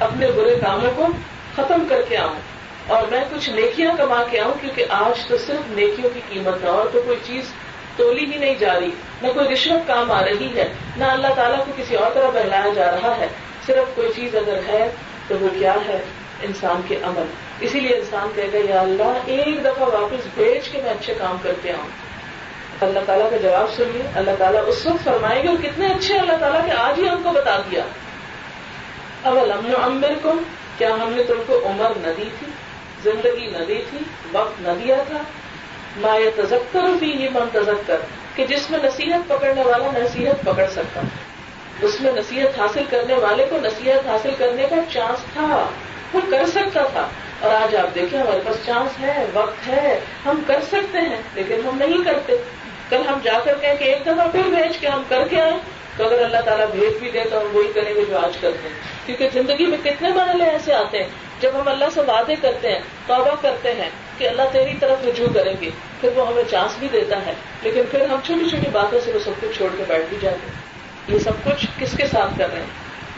[0.00, 1.06] اپنے برے کاموں کو
[1.56, 2.57] ختم کر کے آؤں۔
[2.88, 6.68] اور میں کچھ نیکیاں کما کے آؤں کیونکہ آج تو صرف نیکیوں کی قیمت ہے
[6.68, 7.44] اور تو کوئی چیز
[7.96, 8.90] تولی ہی نہیں جا رہی،
[9.22, 12.72] نہ کوئی رشوت کام آ رہی ہے، نہ اللہ تعالیٰ کو کسی اور طرح بہلایا
[12.74, 13.26] جا رہا ہے۔
[13.66, 14.90] صرف کوئی چیز اگر ہے
[15.28, 15.98] تو وہ کیا ہے؟
[16.42, 17.24] انسان کے عمل۔
[17.60, 21.36] اسی لیے انسان کہے گا، یا اللہ، ایک دفعہ واپس بھیج کے میں اچھے کام
[21.42, 21.88] کرتے آؤں۔
[22.80, 26.36] اللہ تعالیٰ کا جواب سنیے۔ اللہ تعالیٰ اس وقت فرمائیں گے اور کتنے اچھے اللہ
[26.40, 27.84] تعالیٰ کے آج ہی ہم کو بتا دیا۔
[29.24, 30.32] اب المن عمر کو
[30.78, 32.46] کیا ہم نے تم کو عمر نہ دی تھی؟
[33.02, 33.98] زندگی نہ دی تھی
[34.32, 35.18] وقت نہ دیا تھا۔
[35.96, 37.96] ما تذکر بھی یہ من تذکر،
[38.34, 41.00] کہ جس میں نصیحت پکڑنے والا نصیحت پکڑ سکتا۔
[41.82, 45.66] اس میں نصیحت حاصل کرنے والے کو نصیحت حاصل کرنے کا چانس تھا،
[46.12, 47.08] وہ کر سکتا تھا۔
[47.40, 51.54] اور آج آپ دیکھیں، ہمارے پاس چانس ہے، وقت ہے، ہم کر سکتے ہیں، لیکن
[51.54, 52.32] ہم نہیں کرتے۔
[52.88, 55.58] کل ہم جا کر کہیں کہ ایک دفعہ پھر بھیج کے ہم کر کے آئیں۔
[55.96, 58.68] تو اگر اللہ تعالیٰ بھیج بھی دے تو ہم وہی کریں گے جو آج کرتے
[58.68, 62.72] ہیں۔ کیونکہ زندگی میں کتنے مرحلے ایسے آتے ہیں جب ہم اللہ سے وعدے کرتے
[62.72, 65.70] ہیں، توبہ کرتے ہیں کہ اللہ تیری طرف رجوع کریں گے،
[66.00, 67.32] پھر وہ ہمیں چانس بھی دیتا ہے۔
[67.62, 70.46] لیکن پھر ہم چھوٹی چھوٹی باتوں سے وہ سب کچھ چھوڑ کے بیٹھ بھی جاتے
[70.46, 70.52] ہیں۔
[71.08, 72.66] یہ سب کچھ کس کے ساتھ کر رہے ہیں؟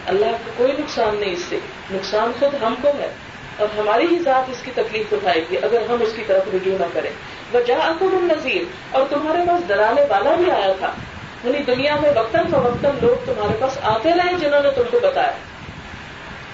[0.06, 1.58] اللہ کو کوئی نقصان نہیں اس سے۔
[1.90, 3.10] نقصان خود ہم کو ہے۔
[3.56, 6.76] اور ہماری ہی ذات اس کی تکلیف اٹھائے گی اگر ہم اس کی طرف رجوع
[6.80, 7.10] نہ کریں۔
[7.52, 10.92] وہ جا نظیر اور تمہارے پاس ڈرانے والا بھی آیا تھا۔
[11.44, 15.32] یعنی دنیا میں وقتاً فوقتاً لوگ تمہارے پاس آتے رہے جنہوں نے تم کو بتایا۔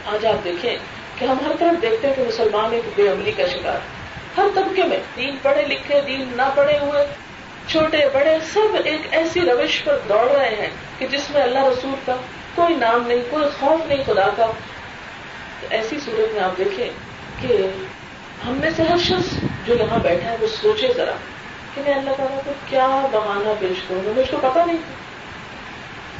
[0.06, 0.76] آج آپ دیکھیں
[1.16, 3.78] کہ ہم ہر طرف دیکھتے ہیں کہ مسلمان ایک بے عملی کا شکار
[4.36, 7.06] ہر طبقے میں، دین پڑھے لکھے، دین نہ پڑھے ہوئے،
[7.68, 11.94] چھوٹے، بڑے، سب ایک ایسی روش پر دوڑ رہے ہیں کہ جس میں اللہ رسول
[12.06, 12.16] کا
[12.54, 14.46] کوئی نام نہیں، کوئی خوف نہیں، خدا کا۔
[15.70, 16.90] ایسی صورت میں آپ دیکھیں
[17.42, 17.66] کہ
[18.46, 19.34] ہم میں سے ہر شخص
[19.66, 21.12] جو یہاں بیٹھا ہے، وہ سوچے ذرا
[21.74, 24.76] کہ میں اللہ تعالیٰ کو کیا بہانا پیش کروں؟ مجھے اس کو پتا نہیں۔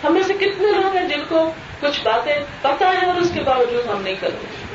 [0.05, 3.41] ہم میں سے کتنے لوگ ہیں جن کو کچھ باتیں پتا ہے اور اس کے
[3.41, 4.66] باوجود ہم نہیں کرتے۔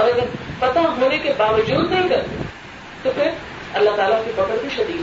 [0.00, 0.24] اور اگر
[0.58, 2.36] پتا ہونے کے باوجود نہیں کرتے،
[3.02, 3.30] تو پھر
[3.72, 5.02] اللہ تعالیٰ کی پکڑ بھی شدید۔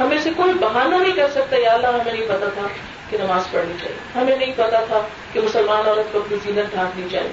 [0.00, 2.66] ہمیں سے کوئی بہانہ نہیں کر سکتا، یا اللہ، ہمیں نہیں پتا تھا
[3.10, 5.00] کہ نماز پڑھنی چاہیے۔ ہمیں نہیں پتا تھا
[5.32, 7.32] کہ مسلمان عورت کو اپنی زینت ڈھانکنی چاہیے۔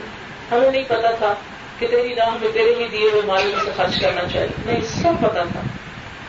[0.51, 1.33] ہمیں نہیں پتا تھا
[1.79, 4.81] کہ تیری راہ میں تیرے ہی دیے ہوئے مال میں سے خرچ کرنا چاہیے۔ نہیں،
[4.81, 5.61] سب پتا تھا۔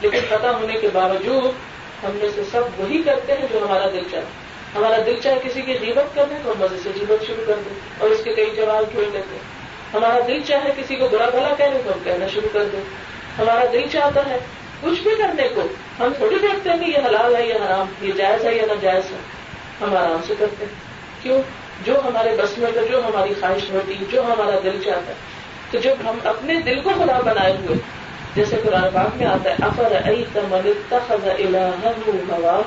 [0.01, 1.45] لیکن پتا ہونے کے باوجود
[2.05, 4.25] ہم میں سے سب وہی کرتے ہیں جو ہمارا دل چاہے۔
[4.75, 7.55] ہمارا دل چاہے کسی کی غیبت کر دیں تو ہم مزے سے جیبت شروع کر
[7.65, 9.58] دیں اور اس کے کئی جواب کھیل دیتے؟
[9.95, 12.81] ہمارا دل چاہے کسی کو برا بھلا کہنے تو ہم کہنا شروع کر دیں۔
[13.39, 14.39] ہمارا دل چاہتا ہے
[14.81, 15.61] کچھ بھی کرنے کو۔
[15.99, 19.13] ہم تھوڑی دیکھتے ہیں کہ یہ حلال ہے یا حرام، یہ جائز ہے یا ناجائز
[19.13, 19.17] ہے۔
[19.81, 20.73] ہم آرام سے کرتے ہیں۔
[21.23, 21.43] کیوں؟
[21.85, 25.15] جو ہمارے بس میں جو ہماری خواہش ہوتی جو ہمارا دل چاہتا ہے۔
[25.71, 27.79] تو جب ہم اپنے دل کو خدا بنائے ہوئے،
[28.35, 29.93] جیسے قرآن پاک میں آتا ہے افر
[32.29, 32.63] ہوا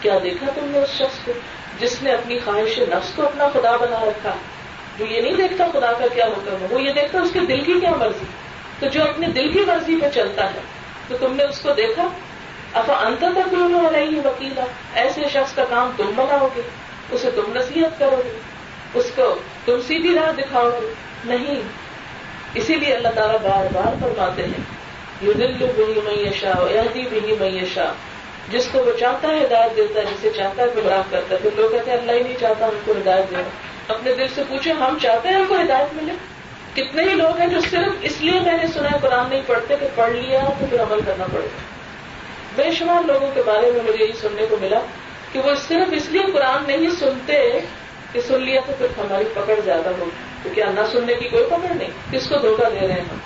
[0.00, 1.32] کیا دیکھا تم نے اس شخص کو،
[1.78, 4.34] جس نے اپنی خواہش نفس کو اپنا خدا بنا رکھا؟
[4.98, 7.60] جو یہ نہیں دیکھتا خدا کا کیا حکم ہے؟ وہ یہ دیکھتا اس کے دل
[7.60, 8.24] کی کیا مرضی؟
[8.80, 10.60] تو جو اپنے دل کی مرضی پہ چلتا ہے۔
[11.08, 12.08] تو تم نے اس کو دیکھا؟
[12.72, 14.64] افا انت تک ہو رہی وکیلا۔
[14.94, 16.60] ایسے شخص کا کام تم بناؤ گے
[17.10, 18.38] اسے تم نصیحت کرو گے،
[18.94, 19.34] اس کو
[19.64, 21.60] تم سیدھی راہ دکھاؤ گے۔ نہیں،
[22.54, 24.64] اسی لیے اللہ تعالیٰ بار بار فرماتے ہیں
[25.22, 27.92] یو دل بھی میشا یادی بھی میشا
[28.48, 31.50] جس کو وہ چاہتا ہے ہدایت دیتا ہے، جسے چاہتا ہے گمراہ کرتا ہے۔ پھر
[31.56, 33.42] لوگ کہتے ہیں، اللہ ہی نہیں چاہتا، ہم کو ہدایت دینا
[33.88, 36.12] اپنے دل سے پوچھے ہم چاہتے ہیں ہم کو ہدایت ملے؟
[36.74, 39.76] کتنے ہی لوگ ہیں جو صرف اس لیے میں نے سنا ہے، قرآن نہیں پڑھتے
[39.80, 41.74] کہ پڑھ لیا تو پھر عمل کرنا پڑے۔ گا
[42.56, 44.78] بے شمار لوگوں کے بارے میں مجھے یہی سننے کو ملا
[45.32, 47.60] کہ وہ صرف اس لیے قرآن نہیں سنتے
[48.12, 50.10] کہ سن لیا تو پھر ہماری پکڑ زیادہ ہوگی
[50.42, 53.18] تو کیا نہ سننے کی کوئی پکڑ نہیں؟ کس کو دھوکہ دے رہے ہیں ہم؟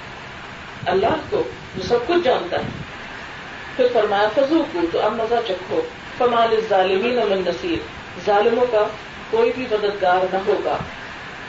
[0.86, 1.42] اللہ کو،
[1.76, 2.68] جو سب کچھ جانتا ہے۔
[3.76, 5.80] پھر فرمایا فضو کو تو اب مزہ چکھو۔
[6.18, 7.78] فمال ظالمین امن نصیر۔
[8.26, 8.86] ظالموں کا
[9.30, 10.76] کوئی بھی مددگار نہ ہوگا۔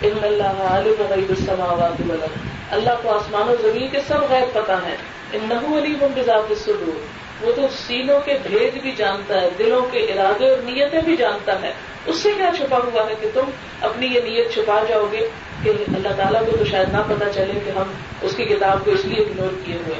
[0.02, 2.38] ان اللہ عالم غیب السماوات والارض۔
[2.72, 4.96] اللہ کو آسمان و زمین کے سب غیر پتہ ہیں۔
[5.34, 10.00] ان نہ علی بذات الصدور۔ وہ تو سینوں کے بھید بھی جانتا ہے، دلوں کے
[10.00, 11.74] ارادے اور نیتیں بھی جانتا ہے۔
[12.06, 13.44] اس سے کیا چھپا ہوا ہے کہ تم
[13.82, 15.30] اپنی یہ نیت چھپا جاؤ گے
[15.64, 18.92] کہ اللہ تعالیٰ کو تو شاید نہ پتا چلے کہ ہم اس کی کتاب کو
[18.92, 20.00] اس لیے اگنور کیے ہوئے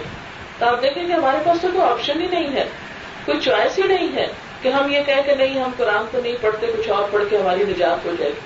[0.60, 2.66] تو آپ دیکھیں کہ ہمارے پاس تو کوئی آپشن ہی نہیں ہے۔
[3.26, 4.28] کوئی چوائس ہی نہیں ہے۔
[4.62, 7.38] کہ ہم یہ کہیں کہ نہیں، ہم قرآن تو نہیں پڑھتے، کچھ اور پڑھ کے
[7.38, 8.40] ہماری نجات ہو جائے گی۔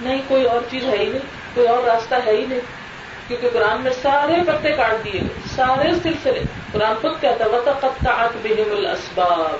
[0.00, 2.60] نہیں، کوئی اور چیز ہے ہی نہیں، کوئی اور راستہ ہے ہی نہیں۔
[3.28, 6.40] کیونکہ قرآن میں سارے پتے کاٹ دیے گئے سارے سلسلے۔
[6.72, 9.56] قرآن خود کہتا ہے وطقطعت بہم الاسباب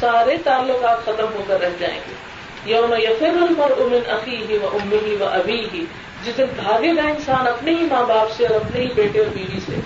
[0.00, 2.32] سارے تعلقات ختم ہو کر رہ جائیں گے۔
[2.64, 5.80] یوم یفر المرء من اخیہ و امہ و ابیہ
[6.24, 9.26] جس دن بھاگے گا انسان اپنے ہی ماں باپ سے اور اپنے ہی بیٹے اور
[9.26, 9.76] بیوی سے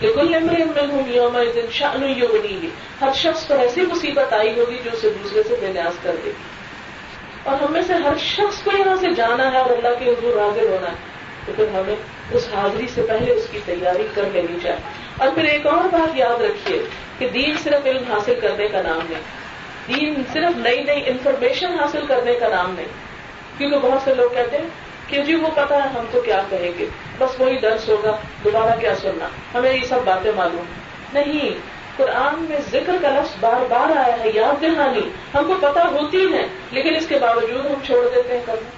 [0.00, 2.68] لیکن امر منہم دن
[3.00, 6.30] ہر شخص پر ایسی مصیبت آئی ہوگی جو اسے دوسرے سے بے نیاز کر دے۔
[6.30, 6.32] گی
[7.42, 10.36] اور ہم میں سے ہر شخص کو یہاں سے جانا ہے اور اللہ کے حضور
[10.40, 10.96] حاضر ہونا ہے۔
[11.46, 11.94] تو پھر ہمیں
[12.30, 14.78] اس حاضری سے پہلے اس کی تیاری کر لینی چاہیے۔
[15.18, 16.82] اور پھر ایک اور بات یاد رکھیے
[17.18, 19.22] کہ دین صرف علم حاصل کرنے کا نام نہیں۔
[19.88, 22.86] دین صرف نئی نئی انفارمیشن حاصل کرنے کا نام نہیں۔
[23.58, 24.68] کیونکہ بہت سے لوگ کہتے ہیں
[25.06, 26.86] کہ جی وہ پتا ہے ہم تو کیا کہیں گے؟
[27.18, 30.64] بس وہی درس ہوگا، دوبارہ کیا سننا؟ ہمیں یہ سب باتیں معلوم۔
[31.12, 31.50] نہیں،
[31.96, 36.32] قرآن میں ذکر کا لفظ بار بار آیا ہے، یاد دہانی۔ ہم کو پتا ہوتی
[36.32, 38.70] ہے، لیکن اس کے باوجود ہم چھوڑ دیتے ہیں کرنا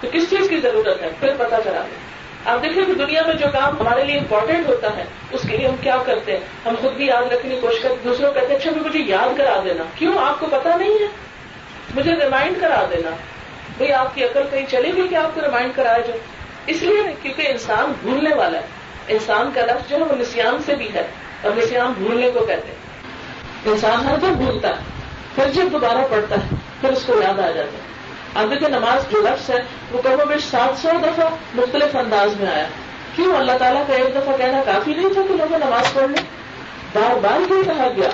[0.00, 3.34] تو کس چیز کی ضرورت ہے؟ پھر پتا چلا۔ دیں آپ دیکھیں کہ دنیا میں
[3.34, 6.74] جو کام ہمارے لیے امپورٹنٹ ہوتا ہے، اس کے لیے ہم کیا کرتے ہیں؟ ہم
[6.80, 9.84] خود بھی یاد رکھنے کی کوشش کرتے دوسروں کہتے ہیں اچھا مجھے یاد کرا دینا۔
[9.94, 11.06] کیوں؟ آپ کو پتا نہیں ہے۔
[11.94, 13.10] مجھے ریمائنڈ کرا دینا۔
[13.78, 16.12] بھئی آپ کی عقل کہیں چلے گی کہ آپ کو ریمائنڈ کرایا جو
[16.66, 18.66] اس لیے کیونکہ انسان بھولنے والا ہے۔
[19.08, 21.06] انسان کا لفظ جو ہے وہ نسیان سے بھی ہے،
[21.42, 24.82] اور نسیان بھولنے کو کہتے ہیں۔ انسان ہر دم بھولتا ہے،
[25.34, 27.92] پھر جب دوبارہ پڑھتا ہے، پھر اس کو یاد آ جاتا ہے۔
[28.34, 29.58] اب دیکھیں، نماز جو لفظ ہے،
[29.92, 32.66] وہ کم بیش سات سو دفعہ مختلف انداز میں آیا۔
[33.16, 36.22] کیوں؟ اللہ تعالیٰ کا ایک دفعہ کہنا کافی نہیں تھا کہ لوگوں نماز پڑھ لیں
[36.92, 38.08] بار بار کیوں کہا گیا۔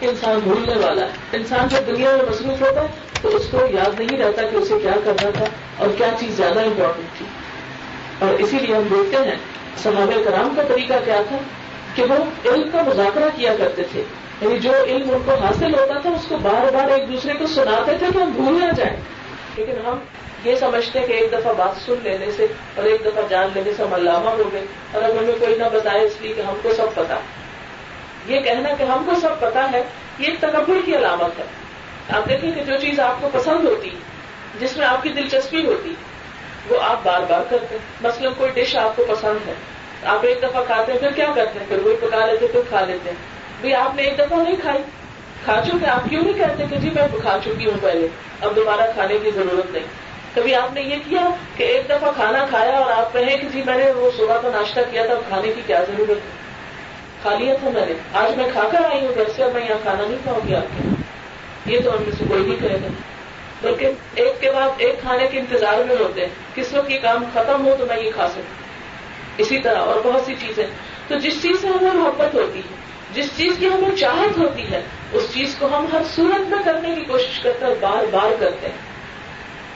[0.00, 2.86] کہ انسان بھولنے والا ہے۔ انسان جب دنیا میں مصروف ہوتا ہے
[3.22, 5.44] تو اس کو یاد نہیں رہتا کہ اسے کیا کرنا تھا
[5.76, 7.26] اور کیا چیز زیادہ امپورٹنٹ تھی۔
[8.18, 9.36] اور اسی لیے ہم دیکھتے ہیں،
[9.82, 11.36] صحابہ کرام کا طریقہ کیا تھا؟
[11.94, 14.02] کہ وہ علم کا مذاکرہ کیا کرتے تھے۔
[14.40, 17.46] یعنی جو علم ان کو حاصل ہوتا تھا، اس کو بار بار ایک دوسرے کو
[17.46, 18.96] سناتے تھے کہ ہم بھول نہ جائیں۔
[19.56, 19.98] لیکن ہم
[20.44, 23.72] یہ سمجھتے ہیں کہ ایک دفعہ بات سن لینے سے اور ایک دفعہ جان لینے
[23.76, 26.54] سے ہم علامہ ہو گئے۔ اور اب ہمیں کوئی نہ بتائے اس لیے کہ ہم
[26.62, 27.18] کو سب پتا۔
[28.26, 29.82] یہ کہنا کہ ہم کو سب پتا ہے
[30.18, 31.44] یہ ایک تکبر کی علامت ہے۔
[32.16, 33.90] آپ دیکھیں کہ جو چیز آپ کو پسند ہوتی،
[34.60, 35.94] جس میں آپ کی دلچسپی ہوتی،
[36.68, 39.54] وہ آپ بار بار کرتے ہیں۔ مثلاً کوئی ڈش آپ کو پسند ہے،
[40.04, 42.80] آپ ایک دفعہ کھاتے ہیں، پھر کیا کرتے ہیں؟ پھر وہی پکا لیتے پھر کھا
[42.80, 43.16] لیتے ہیں۔
[43.60, 44.82] بھائی آپ نے ایک دفعہ نہیں کھائی۔
[45.44, 48.08] کھا چکے، آپ کیوں نہیں کہتے کہ جی میں کھا چکی ہوں پہلے؟
[48.40, 49.84] اب دوبارہ کھانے کی ضرورت نہیں۔
[50.34, 51.20] کبھی آپ نے یہ کیا
[51.56, 54.48] کہ ایک دفعہ کھانا کھایا اور آپ کہیں کہ جی میں نے وہ صبح کا
[54.48, 56.45] ناشتہ کیا تھا کھانے کی کیا ضرورت ہے؟
[57.26, 59.62] کھا لیا تھا میں نے آج میں کھا کر آئی ہوں، گھر سے اب میں
[59.68, 60.88] یہاں کھانا نہیں کھاؤں گی آپ کے
[61.74, 62.88] یہ تو ہم میں سے کوئی نہیں کہے گا۔
[63.62, 67.24] بلکہ ایک کے بعد ایک کھانے کے انتظار میں ہوتے ہیں۔ کس وقت یہ کام
[67.34, 68.42] ختم ہو تو میں یہ کھا سکوں۔
[69.38, 70.66] اسی طرح اور بہت سی چیزیں۔
[71.08, 72.74] تو جس چیز سے ہمیں محبت ہوتی ہے،
[73.12, 76.94] جس چیز کی ہمیں چاہت ہوتی ہے، اس چیز کو ہم ہر صورت میں کرنے
[76.94, 78.85] کی کوشش کرتے ہیں بار بار کرتے ہیں۔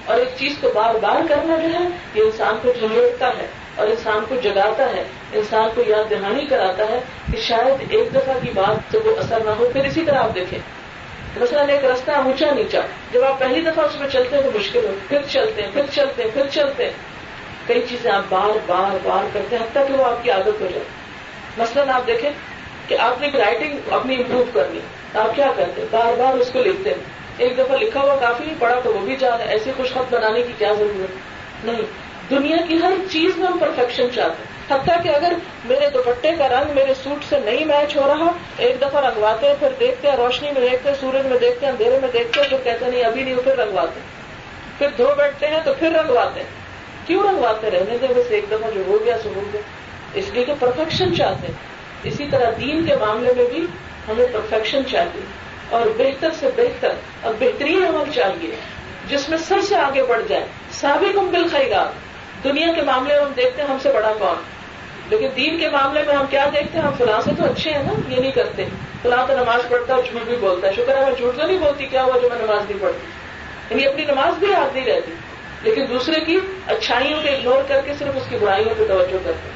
[0.04, 3.88] اور ایک چیز کو بار بار کرنا جو ہے، یہ انسان کو جھنجھوڑتا ہے اور
[3.88, 7.00] انسان کو جگاتا ہے، انسان کو یاد دہانی کراتا ہے
[7.32, 10.34] کہ شاید ایک دفعہ کی بات تو وہ اثر نہ ہو، پھر اسی طرح آپ
[10.34, 10.58] دیکھیں۔
[11.36, 12.80] مثلاً ایک رستہ اونچا نیچا،
[13.12, 15.82] جب آپ پہلی دفعہ اس میں چلتے ہیں تو مشکل ہو، پھر چلتے ہیں، پھر
[15.92, 16.92] چلتے ہیں، پھر چلتے ہیں۔
[17.66, 20.66] کئی چیزیں آپ بار بار بار کرتے ہیں، حتیٰ کہ وہ آپ کی عادت ہو
[20.70, 20.84] جائے۔
[21.58, 22.30] مثلاً آپ دیکھیں
[22.88, 24.80] کہ آپ نے رائٹنگ اپنی امپروو کرنی،
[25.14, 28.80] آپ کیا کرتے بار بار اس کو لکھتے ہیں۔ ایک دفعہ لکھا ہوا کافی پڑا
[28.84, 31.10] تو وہ بھی جان ہے ایسے خوش خط بنانے کی کیا ضرورت؟
[31.64, 31.82] نہیں۔
[32.30, 35.32] دنیا کی ہر چیز میں ہم پرفیکشن چاہتے ہیں۔ حتیٰ کہ اگر
[35.64, 39.54] میرے دوپٹے کا رنگ میرے سوٹ سے نہیں میچ ہو رہا، ایک دفعہ رنگواتے ہیں،
[39.58, 42.48] پھر دیکھتے ہیں، روشنی میں دیکھتے ہیں، سورج میں دیکھتے ہیں، اندھیرے میں دیکھتے ہیں،
[42.48, 44.20] پھر کہتے ہیں، نہیں، ابھی نہیں پھر رنگواتے ہیں۔
[44.78, 46.48] پھر دھو بیٹھتے ہیں تو پھر رنگواتے ہیں۔
[47.06, 49.60] کیوں رنگواتے رہنے دیں؟ بس ایک دفعہ جو ہو گیا سو ہو گیا۔
[50.14, 51.54] اس لیے کہ پرفیکشن چاہتے ہیں۔
[52.02, 53.66] اسی طرح دین کے معاملے میں بھی
[54.08, 56.90] ہمیں پرفیکشن چاہیے۔ اور بہتر سے بہتر
[57.20, 58.50] اور بہترین عمل چاہیے،
[59.08, 62.10] جس میں سب سے آگے بڑھ جائے۔ سابق بالخیرات۔
[62.44, 64.34] دنیا کے معاملے میں ہم دیکھتے ہیں ہم سے بڑا کون۔
[65.08, 67.82] لیکن دین کے معاملے میں ہم کیا دیکھتے ہیں؟ ہم فلاں سے تو اچھے ہیں
[67.82, 68.64] نا، یہ نہیں کرتے۔
[69.02, 71.58] فلاں تو نماز پڑھتا ہے جھوٹ بھی بولتا ہے۔ شکر ہے میں جھوٹ تو نہیں
[71.58, 73.06] بولتی، کیا ہوا جو میں نماز نہیں پڑھتی؟
[73.70, 75.12] یعنی اپنی نماز بھی یاد نہیں رہتی۔
[75.62, 79.50] لیکن دوسرے کی اچھائیوں کو اگنور کر کے صرف اس کی برائیوں پہ توجہ کرتے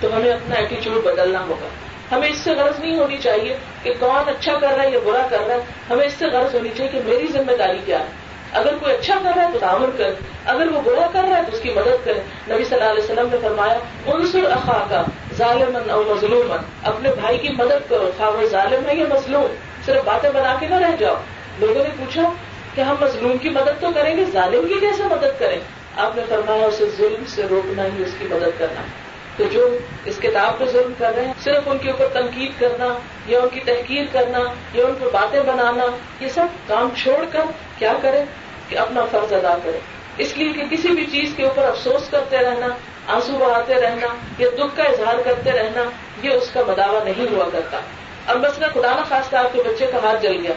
[0.00, 1.68] تو ہمیں اپنا ایٹیچیوڈ بدلنا ہوگا۔
[2.12, 5.26] ہمیں اس سے غرض نہیں ہونی چاہیے کہ کون اچھا کر رہا ہے یا برا
[5.30, 5.60] کر رہا ہے،
[5.90, 8.04] ہمیں اس سے غرض ہونی چاہیے کہ میری ذمہ داری کیا ہے۔
[8.52, 10.10] اگر کوئی اچھا کر رہا ہے تو تعاون کر،
[10.44, 13.04] اگر وہ برا کر رہا ہے تو اس کی مدد کرے نبی صلی اللہ علیہ
[13.04, 15.02] وسلم نے فرمایا، انصر اخا کا
[15.36, 19.46] ظالمن اور مظلوم اپنے بھائی کی مدد کرو، خواہ وہ ظالم ہے یا مظلوم،
[19.86, 21.14] صرف باتیں بنا کے نہ رہ جاؤ۔
[21.58, 22.32] لوگوں نے پوچھا
[22.74, 25.60] کہ ہم مظلوم کی مدد تو کریں گے؟ ظالم کی کیسے مدد کریں؟
[25.96, 28.82] آپ نے فرمایا، اسے ظلم سے روکنا ہی اس کی مدد کرنا۔
[29.36, 32.94] تو جو اس کتاب پہ ظلم کر رہے ہیں، صرف ان کے اوپر تنقید کرنا،
[33.26, 34.38] یا ان کی تحقیر کرنا،
[34.74, 35.84] یا ان کو باتیں بنانا،
[36.20, 37.42] یہ سب کام چھوڑ کر
[37.78, 38.24] کیا کریں؟
[38.68, 39.78] کہ اپنا فرض ادا کرے
[40.18, 42.66] اس لیے کہ کسی بھی چیز کے اوپر افسوس کرتے رہنا،
[43.06, 44.06] آنسو بہاتے رہنا،
[44.38, 45.84] یا دکھ کا اظہار کرتے رہنا،
[46.22, 47.80] یہ اس کا مداوع نہیں ہوا کرتا۔
[48.26, 50.52] اب بس خدا نہ خاص آپ کے بچے کا ہاتھ جل گیا،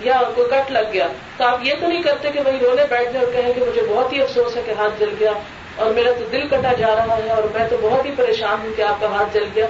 [0.00, 1.06] یا کوئی کٹ لگ گیا،
[1.36, 3.82] تو آپ یہ تو نہیں کرتے کہ وہی رونے بیٹھ جائے اور کہیں کہ مجھے
[3.88, 5.32] بہت ہی افسوس ہے کہ ہاتھ جل گیا
[5.78, 8.76] اور میرا تو دل کٹا جا رہا ہے اور میں تو بہت ہی پریشان ہوں
[8.76, 9.66] کہ آپ کا ہاتھ جل گیا۔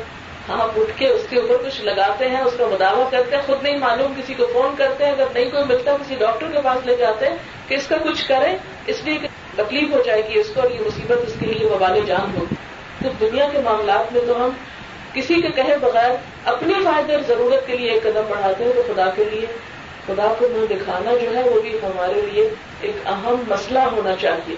[0.49, 3.63] آپ اٹھ کے اس کے اوپر کچھ لگاتے ہیں، اس کا مداوع کرتے ہیں۔ خود
[3.63, 6.87] نہیں معلوم، کسی کو فون کرتے ہیں۔ اگر نہیں کوئی ملتا، کسی ڈاکٹر کے پاس
[6.87, 7.37] لے جاتے ہیں
[7.69, 8.57] کہ اس کا کچھ کریں۔
[8.87, 11.69] اس لیے کہ تکلیف ہو جائے گی اس کو اور یہ مصیبت اس کے لیے
[11.69, 12.55] وبال جان ہوگی۔
[13.03, 14.51] تو دنیا کے معاملات میں تو ہم
[15.13, 16.11] کسی کے کہے بغیر
[16.45, 19.47] اپنی فائدے اور ضرورت کے لیے ایک قدم بڑھاتے ہیں تو خدا کے لیے۔
[20.07, 22.49] خدا کو منہ دکھانا جو ہے، وہ بھی ہمارے لیے
[22.81, 24.55] ایک اہم مسئلہ ہونا چاہیے۔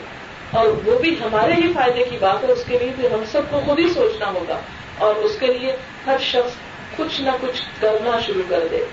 [0.51, 3.41] اور وہ بھی ہمارے ہی فائدے کی بات ہے، اس کے لیے بھی ہم سب
[3.51, 4.59] کو خود ہی سوچنا ہوگا۔
[4.99, 5.77] اور اس کے لیے
[6.07, 6.51] ہر شخص
[6.97, 8.85] کچھ نہ کچھ کرنا شروع کر دے۔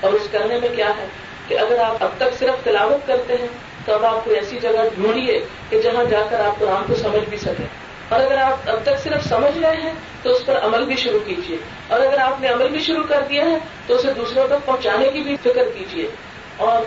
[0.00, 1.06] اور اس کرنے میں کیا ہے
[1.48, 3.48] کہ اگر آپ اب تک صرف تلاوت کرتے ہیں،
[3.84, 7.28] تو اب آپ کو ایسی جگہ ڈھونڈیے کہ جہاں جا کر آپ قرآن کو سمجھ
[7.28, 7.66] بھی سکیں۔
[8.08, 9.92] اور اگر آپ اب تک صرف سمجھ رہے ہیں،
[10.22, 11.56] تو اس پر عمل بھی شروع کیجیے۔
[11.88, 15.10] اور اگر آپ نے عمل بھی شروع کر دیا ہے، تو اسے دوسروں تک پہنچانے
[15.10, 16.08] کی بھی فکر کیجیے۔
[16.56, 16.82] اور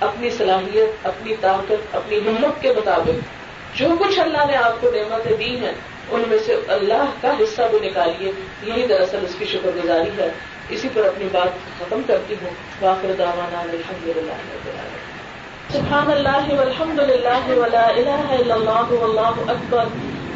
[0.00, 3.46] اپنی صلاحیت، اپنی طاقت، اپنی ہمت کے مطابق
[3.78, 5.72] جو کچھ اللہ نے آپ کو نعمتیں دی ہیں
[6.10, 8.32] ان میں سے اللہ کا حصہ بھی نکالیے۔
[8.62, 10.28] یہی دراصل اس کی شکر گزاری ہے۔
[10.68, 14.32] اسی پر اپنی بات ختم کرتی ہوں۔ واخر دعوانا الحمد للہ
[15.72, 19.84] سبحان اللہ والحمد للہ ولا الہ الا اللہ واللہ اکبر۔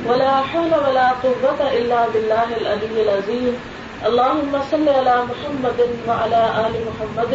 [0.07, 3.55] ولا حول ولا قوة الا باللہ العلی العظیم۔
[4.03, 7.35] اللهم صل على محمد وعلى آل محمد۔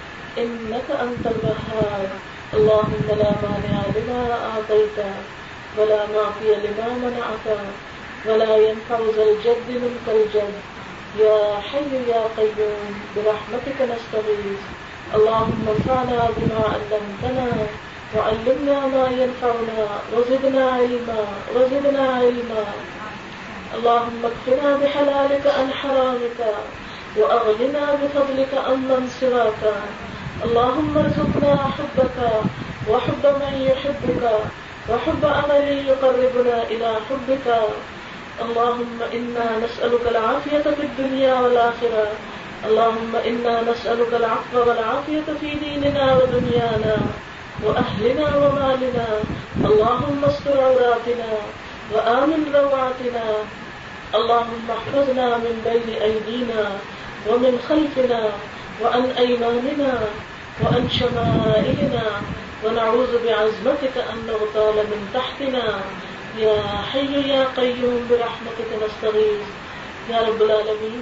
[0.37, 2.09] إنك أنت الوهاب.
[2.53, 4.97] اللهم لا مانع لما أعطيت
[5.77, 7.47] ولا معطي لما منعت
[8.25, 10.53] ولا ينفع ذا الجد منك الجد
[11.13, 14.61] يا حي يا قيوم، برحمتك نستغيث.
[15.15, 17.67] اللهم انفعنا بما علمتنا
[18.15, 21.25] وعلمنا ما ينفعنا وزدنا علما
[21.55, 22.65] وزدنا علما.
[23.73, 26.39] اللهم اكفنا بحلالك عن حرامك
[27.15, 29.63] واغننا بفضلك عمن سواك
[30.43, 32.17] اللهم ارزقنا حبك
[32.89, 34.23] وحب من يحبك
[34.89, 37.47] وحب عمل يقربنا إلى حبك.
[38.41, 42.07] اللهم إنا نسألك العافية في الدنيا والآخرة.
[42.65, 46.97] اللهم إنا نسألك العفو والعافية في ديننا ودنيانا
[47.65, 49.07] وأهلنا ومالنا.
[49.65, 51.31] اللهم استر عوراتنا
[51.93, 53.25] وآمن روعاتنا.
[54.15, 56.63] اللهم احفظنا من بين أيدينا
[57.29, 58.21] ومن خلفنا
[58.83, 60.05] وعن أيماننا
[60.63, 62.19] وعن شمائلنا
[62.63, 65.77] ونعوذ بعظمتك أن نغتال من تحتنا.
[66.35, 69.49] یا حی یا قیوم برحمتک نستغیث
[70.09, 71.01] یا رب العالمین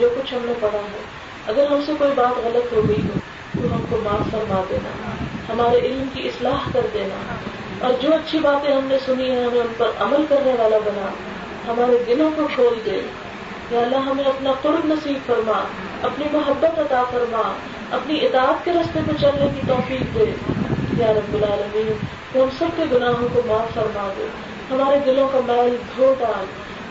[0.00, 1.02] جو کچھ ہم نے پڑھا ہے،
[1.46, 3.18] اگر ہم سے کوئی بات غلط ہو گئی ہو،
[3.62, 4.88] تو ہم کو معاف فرما دینا،
[5.52, 7.34] ہمارے علم کی اصلاح کر دینا۔
[7.86, 11.08] اور جو اچھی باتیں ہم نے سنی ہیں، ہمیں ان پر عمل کرنے والا بنا۔
[11.66, 13.00] ہمارے دلوں کو کھول دے۔
[13.70, 15.62] یا اللہ ہمیں اپنا قرب نصیب فرما،
[16.02, 17.52] اپنی محبت عطا فرما،
[17.90, 20.24] اپنی اطاعت کے رستے پہ چلنے کی توفیق دے۔
[20.98, 21.92] یا رب العالمین،
[22.38, 24.26] ہم سب کے گناہوں کو معاف فرما دے۔
[24.70, 26.44] ہمارے دلوں کا میل دھو ڈال۔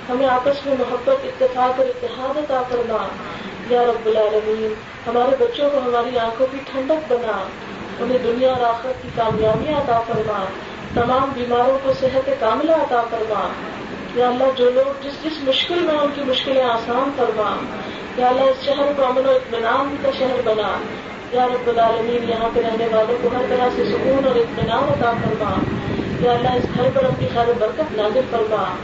[0.09, 3.07] ہمیں آپس میں محبت، اتفاق اور اتحاد عطا فرما۔
[3.69, 4.73] یا رب العالمین،
[5.07, 7.43] ہمارے بچوں کو ہماری آنکھوں کی ٹھنڈک بنا۔
[7.99, 10.45] انہیں دنیا اور آخر کی کامیابیاں عطا فرما۔
[10.93, 13.47] تمام بیماروں کو صحت کاملہ عطا فرما۔
[14.15, 17.55] یا اللہ جو لوگ جس جس مشکل میں ان کی مشکلیں آسان فرما
[18.17, 20.77] یا اللہ اس شہر کو امن و اطمینان کا شہر بنا
[21.31, 25.11] یا رب العالمین، یہاں پہ رہنے والوں کو ہر طرح سے سکون اور اطمینان عطا
[25.11, 25.53] فرما
[26.21, 28.75] یا اللہ اس گھر پر اپنی خیر و برکت نازل فرما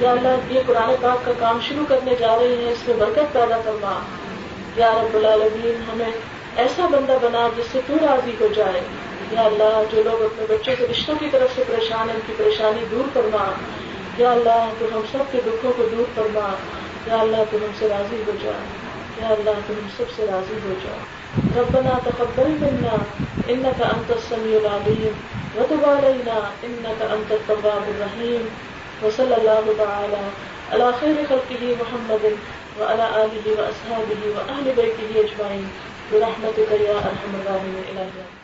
[0.00, 3.32] یا اللہ یہ قرآن پاک کا کام شروع کرنے جا رہے ہیں، اس میں برکت
[3.32, 3.98] پیدا کروا
[4.76, 6.10] یا رب العالمین، ہمیں
[6.56, 8.80] ایسا بندہ بنا جس سے تو راضی ہو جائے۔
[9.30, 12.32] یا اللہ جو لوگ اپنے بچوں کے رشتوں کی طرف سے پریشان ہیں، ان کی
[12.36, 13.50] پریشانی دور کروا
[14.18, 16.48] یا اللہ تو ہم سب کے دکھوں کو دور کروا
[17.06, 20.58] یا اللہ تو ہم سے راضی ہو جائے یا اللہ تو ہم سب سے راضی
[20.64, 21.20] ہو جائے
[21.56, 22.96] ربنا تقبل منا
[23.50, 25.14] انك انت السميع العليم
[25.56, 28.48] وتب علينا انك انت التواب الرحيم
[29.02, 30.20] وصلى الله تعالى
[30.72, 32.28] على خير خلقه محمد
[32.80, 35.68] وعلى آله وأصحابه وأهل بيته أجمعين
[36.12, 38.41] برحمتك يا أرحم الراحمين إلهي